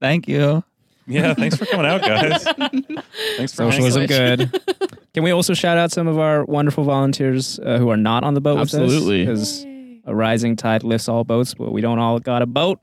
[0.01, 0.65] Thank you.
[1.11, 2.45] Yeah, thanks for coming out, guys.
[2.45, 4.63] Thanks for Socialism good.
[5.15, 8.35] Can we also shout out some of our wonderful volunteers uh, who are not on
[8.35, 9.27] the boat Absolutely.
[9.27, 9.41] with us?
[9.41, 9.71] Absolutely.
[9.71, 12.81] Because a rising tide lifts all boats, but we don't all got a boat.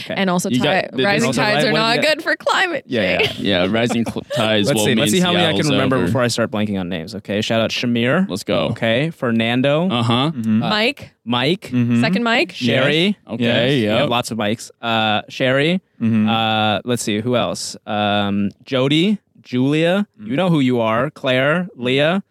[0.00, 0.14] Okay.
[0.16, 2.02] And also, You ti- got- rising also tides are not yeah.
[2.02, 3.38] good for climate yeah, change.
[3.40, 3.64] yeah.
[3.64, 4.68] Yeah, rising cl- tides.
[4.68, 4.94] Let's will see.
[4.94, 6.06] Let's see how many I can remember over.
[6.06, 7.14] before I start blanking on names.
[7.14, 8.28] Okay, shout out Shamir.
[8.28, 8.66] Let's go.
[8.70, 10.30] Okay, Fernando, Uh huh.
[10.34, 10.58] Mhm.
[10.60, 12.00] Mike, Mike, Mhm.
[12.00, 12.52] second Mike.
[12.52, 13.16] Sherry.
[13.28, 13.76] Okay.
[13.78, 13.98] We Yeah.
[13.98, 14.70] have lots of Mikes.
[14.82, 15.80] Uh, Sherry.
[16.00, 16.28] Mhm.
[16.28, 17.76] Uh, let's see who else.
[17.86, 20.06] Um, Jody, Julia.
[20.22, 21.10] You know who you are.
[21.10, 22.22] Claire, Leah.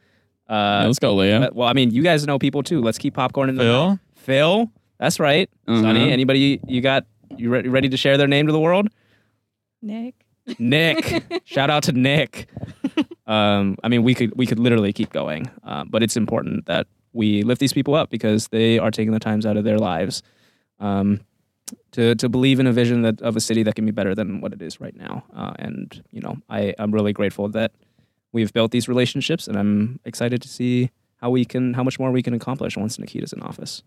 [0.50, 1.50] Yeah, Uh, let's go, Leah.
[1.54, 2.82] well, I mean, you guys know people too.
[2.82, 3.90] Let's keep popcorn in the Phil?
[3.92, 4.00] mouth.
[4.16, 4.72] Phil.
[5.00, 5.50] That's right.
[5.68, 5.82] Uh-huh.
[5.82, 6.12] Sonny.
[6.12, 7.06] Anybody you got?
[7.38, 8.90] You re- ready to share their name to the world?
[9.82, 10.26] Nick.
[10.60, 11.24] Nick.
[11.46, 12.48] Shout out to Nick.
[13.26, 16.88] Um, I mean, we could we could literally keep going, uh, but it's important that
[17.14, 20.22] we lift these people up because they are taking the times out of their lives
[20.82, 21.22] um,
[21.92, 24.42] to to believe in a vision that of a city that can be better than
[24.42, 25.24] what it is right now.
[25.34, 27.72] Uh, and you know, I I'm really grateful that
[28.34, 30.90] we've built these relationships, and I'm excited to see
[31.22, 33.84] how we can how much more we can accomplish once Nikita's in office.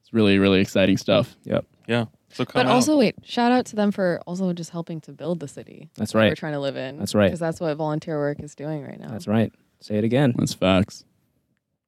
[0.00, 1.36] It's really, really exciting stuff.
[1.44, 1.64] Yep.
[1.86, 2.06] Yeah.
[2.32, 2.74] So come But out.
[2.74, 6.12] also, wait, shout out to them for also just helping to build the city That's
[6.12, 6.98] that we're trying to live in.
[6.98, 7.26] That's right.
[7.26, 9.08] Because that's what volunteer work is doing right now.
[9.08, 9.52] That's right.
[9.80, 10.34] Say it again.
[10.36, 11.04] That's facts.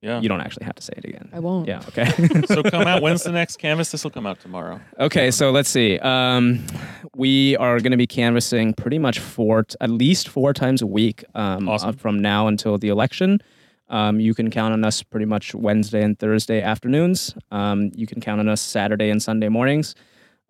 [0.00, 0.20] Yeah.
[0.20, 1.28] You don't actually have to say it again.
[1.32, 1.68] I won't.
[1.68, 1.80] Yeah.
[1.86, 2.06] Okay.
[2.46, 3.02] so come out.
[3.02, 3.92] When's the next canvas?
[3.92, 4.80] This will come out tomorrow.
[4.98, 5.96] Okay, so let's see.
[6.00, 6.66] Um,
[7.14, 10.88] we are going to be canvassing pretty much four, t- at least four times a
[10.88, 11.90] week um, Awesome.
[11.90, 13.40] uh, from now until the election.
[13.90, 17.34] Um, you can count on us pretty much Wednesday and Thursday afternoons.
[17.52, 19.94] Um, you can count on us Saturday and Sunday mornings.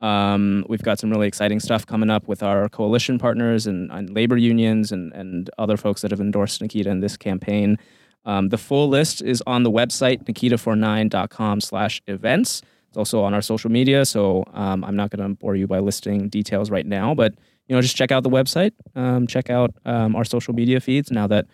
[0.02, 4.10] Um, we've got some really exciting stuff coming up with our coalition partners and, and
[4.10, 7.78] labor unions and, and other folks that have endorsed Nikita in this campaign.
[8.24, 12.62] Um, the full list is on the website, nikita49.com slash events.
[12.88, 15.78] It's also on our social media, so um, I'm not going to bore you by
[15.78, 17.14] listing details right now.
[17.14, 17.34] But
[17.66, 21.10] you know, just check out the website, um, check out um, our social media feeds.
[21.10, 21.46] Now that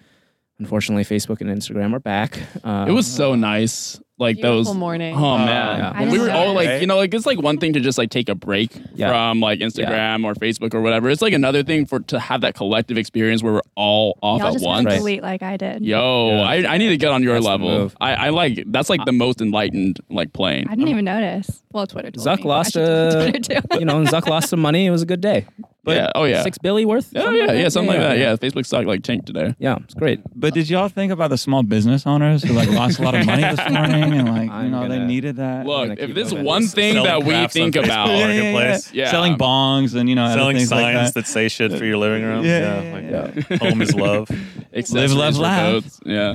[0.59, 4.01] unfortunately Facebook and Instagram are back, um, It was so nice.
[4.21, 4.75] Like Beautiful those.
[4.77, 5.15] morning.
[5.15, 5.93] Oh uh, man, yeah.
[5.95, 8.11] I we were all like, you know, like it's like one thing to just like
[8.11, 9.11] take a break Yeah.
[9.11, 11.09] from like Instagram or Facebook or whatever.
[11.09, 14.49] It's like another thing for to have that collective experience where we're all off Y'all
[14.49, 14.77] at just once.
[14.79, 14.99] went Right.
[14.99, 15.85] delete like I did.
[15.85, 16.43] Yo, Yeah.
[16.43, 17.69] I, I need to get on your That's the level.
[17.69, 17.97] move.
[18.01, 20.67] I, I like that's like the uh, most enlightened like playing.
[20.67, 21.63] I didn't even notice.
[21.71, 22.45] Well, Twitter told Zuck me.
[22.45, 23.79] lost I should a- Twitter too.
[23.79, 24.87] you know, Zuck lost some money.
[24.87, 25.47] It was a good day.
[25.85, 26.11] But yeah.
[26.15, 26.43] Oh yeah.
[26.43, 27.13] six billy worth.
[27.17, 27.47] Oh Something yeah.
[27.47, 27.63] like Yeah.
[27.63, 27.71] that?
[27.71, 28.19] Something like that.
[28.19, 28.37] Yeah.
[28.37, 29.55] Facebook stock like tanked today.
[29.59, 30.21] Yeah, it's great.
[30.35, 33.25] But did y'all think about the small business owners who like lost a lot of
[33.25, 35.67] money this morning and like you I'm know they gonna- needed that?
[35.67, 36.47] gonna Look, keep if there's moving.
[36.47, 38.93] one thing Selling that we crafts on think Facebook about, Marketplace.
[38.99, 39.11] Yeah.
[39.11, 41.15] selling bongs and you know other Selling things signs like that.
[41.15, 41.27] that.
[41.27, 42.45] say shit for your living room.
[42.45, 44.29] Yeah, Yeah, yeah, like, home is love.
[44.75, 45.73] accessories love, for laugh.
[45.85, 46.01] boats.
[46.05, 46.35] Yeah.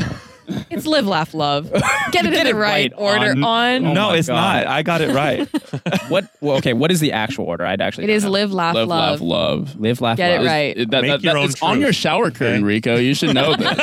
[0.70, 1.72] It's live, laugh, love.
[2.12, 3.86] Get it in the it right, right order on- on.
[3.86, 4.36] Oh no, my it's God.
[4.66, 4.68] not.
[4.68, 5.48] I got it right.
[6.10, 6.26] What?
[6.42, 6.74] Well, okay.
[6.74, 7.66] What is the actual order?
[7.66, 8.04] I'd actually.
[8.04, 8.32] It not is know.
[8.32, 9.22] live, laugh, Love, love.
[9.22, 9.80] laugh, love.
[9.80, 10.46] live, laugh, Get it love.
[10.48, 10.78] right.
[10.78, 12.64] It- that, Make that, your that- own it's on truth, your shower curtain, okay?
[12.64, 12.98] Rico.
[12.98, 13.78] You should know this.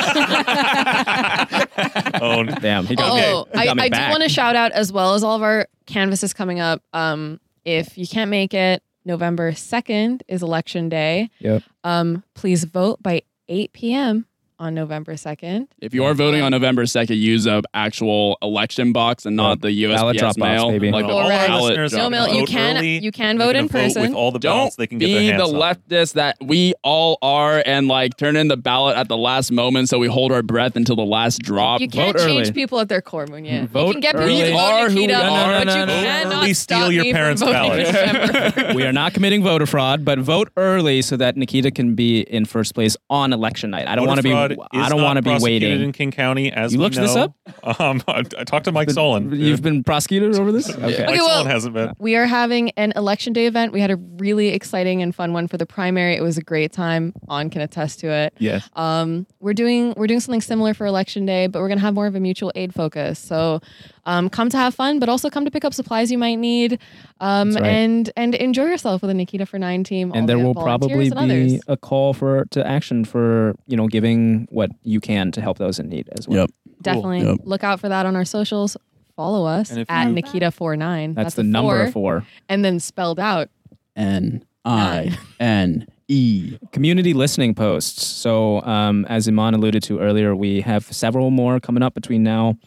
[2.21, 3.49] Oh, Damn, he got Oh, me.
[3.53, 4.11] he I, got me I do back.
[4.11, 6.81] want to shout out as well as all of our canvases coming up.
[6.93, 11.29] Um, if you can't make it, November 2nd is election day.
[11.39, 11.63] Yep.
[11.83, 14.25] Um, please vote by 8 p.m.
[14.61, 15.67] on November 2nd.
[15.81, 19.69] If you are voting on November 2nd, use a actual election box and not the
[19.69, 20.69] USPS Ballot drop box, mail.
[20.71, 20.91] baby.
[20.91, 21.47] Like the all our Correct.
[21.47, 22.27] ballot listeners, drop No mail.
[22.33, 22.99] You vote can early.
[23.03, 24.01] you can They're vote gonna in person.
[24.03, 25.59] with all the ballots Don't ballots they can get be their the hands on.
[25.59, 29.89] leftist that we all are and like turn in the ballot at the last moment
[29.89, 31.81] so we hold our breath until the last drop.
[31.81, 32.51] you can't vote change early.
[32.53, 33.67] people at their core, Munya.
[33.67, 34.41] Vote you can get people early.
[34.41, 35.19] to We vote are who we are.
[35.59, 36.03] but No, no, you no, no.
[36.03, 37.87] cannot Early stop steal your me from parents' voting ballot.
[37.87, 38.73] in November.
[38.75, 42.45] we are not committing voter fraud, but vote early so that Nikita can be in
[42.45, 43.87] first place on election night.
[43.87, 44.31] I don't want to be.
[44.31, 45.83] Voter fraud I don't want to be prosecuted waiting.
[45.85, 46.51] in King County.
[46.51, 47.33] As You we looked this up,
[47.79, 49.33] Um, I, I talked to Mike Solan.
[49.33, 50.69] You've been prosecuted over this.
[50.75, 50.81] Okay.
[50.81, 51.93] Mike Okay, well- Solan hasn't been.
[51.99, 53.73] We are having an election day event.
[53.73, 56.15] We had a really exciting and fun one for the primary.
[56.15, 57.13] It was a great time.
[57.27, 58.33] On can attest to it.
[58.39, 58.69] yes.
[58.75, 62.07] Um, we're doing we're doing something similar for election day, but we're gonna have more
[62.07, 63.19] of a mutual aid focus.
[63.19, 63.61] So,
[64.05, 66.79] um, come to have fun, but also come to pick up supplies you might need,
[67.19, 67.63] um, right.
[67.63, 70.11] and and enjoy yourself with a Nikita for Nine team.
[70.15, 71.61] and there will probably be others.
[71.67, 75.79] a call for to action for you know giving what you can to help those
[75.79, 76.39] in need as well.
[76.41, 76.49] Yep.
[76.81, 77.39] definitely Yep.
[77.43, 78.75] look out for that on our socials.
[79.15, 82.27] Follow us at you- Nikita 49 That's, a the number four, four.
[82.49, 83.49] and then spelled out.
[83.95, 86.57] N I N E.
[86.71, 88.05] community listening posts.
[88.05, 92.57] So, um, as Iman alluded to earlier, we have several more coming up between now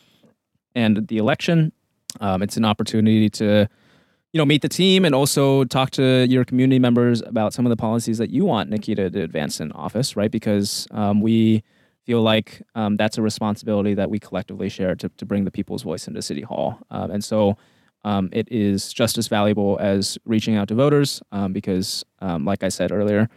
[0.74, 1.72] and the election.
[2.20, 3.68] Um, it's an opportunity to,
[4.32, 7.70] you know, meet the team and also talk to your community members about some of
[7.70, 10.30] the policies that you want Nikita to advance in office, right?
[10.30, 11.62] Because um, we
[12.04, 15.82] feel like um, that's a responsibility that we collectively share to, to bring the people's
[15.82, 16.78] voice into City Hall.
[16.90, 17.56] Um, and so
[18.04, 22.62] um, it is just as valuable as reaching out to voters um, because, um, like
[22.62, 23.30] I said earlier,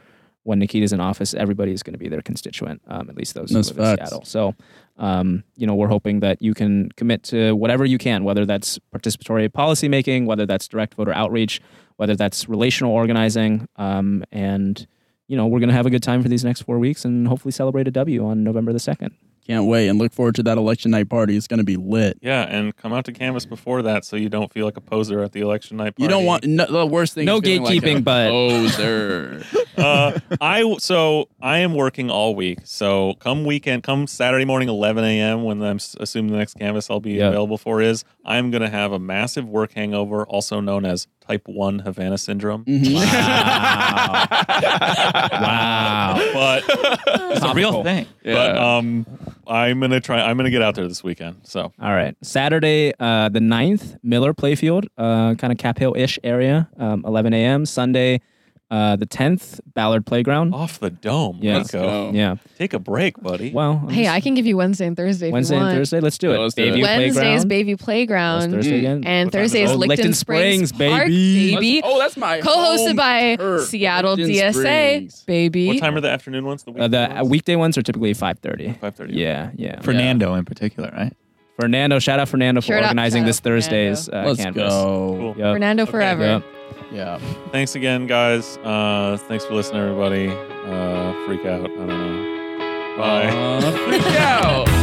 [0.48, 3.52] when Nikita's in office, everybody is going to be their constituent, um, at least those
[3.52, 3.98] who live in.
[3.98, 4.24] Seattle.
[4.24, 4.56] So,
[4.98, 8.80] um, you know, we're hoping that you can commit to whatever you can, whether that's
[8.96, 11.62] participatory policymaking, whether that's direct voter outreach,
[11.98, 14.88] whether that's relational organizing, um, and
[15.28, 17.28] you know, we're going to have a good time for these next four weeks and
[17.28, 19.14] hopefully celebrate a W on November the second.
[19.48, 21.38] Can't wait and look forward to that election night party.
[21.38, 22.18] It's going to be lit.
[22.22, 25.24] Yeah, and come out to canvas before that so you don't feel like a poser
[25.24, 26.04] at the election night party.
[26.04, 27.26] You don't want no, the worst thing.
[27.26, 29.44] No is feeling like gatekeeping, a- but Poser.
[29.78, 32.60] uh, I so I am working all week.
[32.66, 35.44] So come weekend, come Saturday morning, 11 a.m.
[35.44, 37.30] When I'm assuming the next canvas I'll be Yeah.
[37.30, 41.80] available for is I'm gonna have a massive work hangover, also known as Type One
[41.80, 42.64] Havana syndrome.
[42.66, 42.96] Mhm.
[45.42, 46.16] wow.
[46.34, 47.84] But It's a real Topical.
[47.84, 48.06] thing.
[48.24, 49.06] but um,
[49.48, 50.22] I'm gonna try.
[50.22, 51.38] I'm gonna get out there this weekend.
[51.44, 52.16] So All right.
[52.22, 57.34] Saturday, uh, the 9th, Miller Playfield, uh, kind of Cap Hill ish area, um, 11
[57.34, 57.66] a.m.
[57.66, 58.22] Sunday,
[58.70, 60.54] uh, the 10th, Ballard Playground.
[60.54, 61.40] off the dome.
[61.42, 61.58] Yeah.
[61.58, 62.12] Let's go.
[62.12, 62.12] go.
[62.14, 62.36] Yeah.
[62.58, 63.52] Take a break, buddy.
[63.54, 65.28] Well, I'm Hey, just- I can give you Wednesday and Thursday.
[65.28, 65.78] if you Wednesday and.
[65.78, 66.00] Thursday.
[66.02, 66.34] Let's do it.
[66.34, 66.74] Yeah, let's do it.
[66.74, 67.50] Bayview Wednesday is Playground.
[67.68, 69.04] Bayview What's Playground, Thursday again?
[69.06, 69.64] and What time is Thursday it?
[69.64, 71.56] is Oh, Licton, Licton Springs, Springs, Park, baby.
[71.56, 71.82] baby.
[71.84, 73.68] Oh, that's my Co-hosted home by turf.
[73.70, 75.24] Seattle Licton DSA, Springs.
[75.26, 75.68] baby.
[75.68, 76.64] What time are the afternoon ones?
[76.64, 77.30] The, Uh, the uh, ones?
[77.30, 78.78] weekday ones are typically 5.30.
[78.80, 79.10] 5:30.
[79.16, 79.80] Yeah, yeah.
[79.82, 81.14] Fernando in particular, right?
[81.60, 84.72] Fernando, shout out Fernando for Shout out- organizing shout this out Thursday's uh, Let's canvas.
[84.72, 85.16] go.
[85.18, 85.36] Cool.
[85.38, 85.54] Yep.
[85.56, 86.24] Fernando forever.
[86.24, 86.44] Yep.
[86.92, 87.18] Yeah.
[87.52, 88.58] Thanks again, guys.
[88.64, 90.30] Uh, thanks for listening, everybody.
[90.30, 91.62] Uh, freak out.
[91.66, 92.98] I don't know.
[92.98, 93.28] Bye.
[93.28, 94.77] Uh, freak out.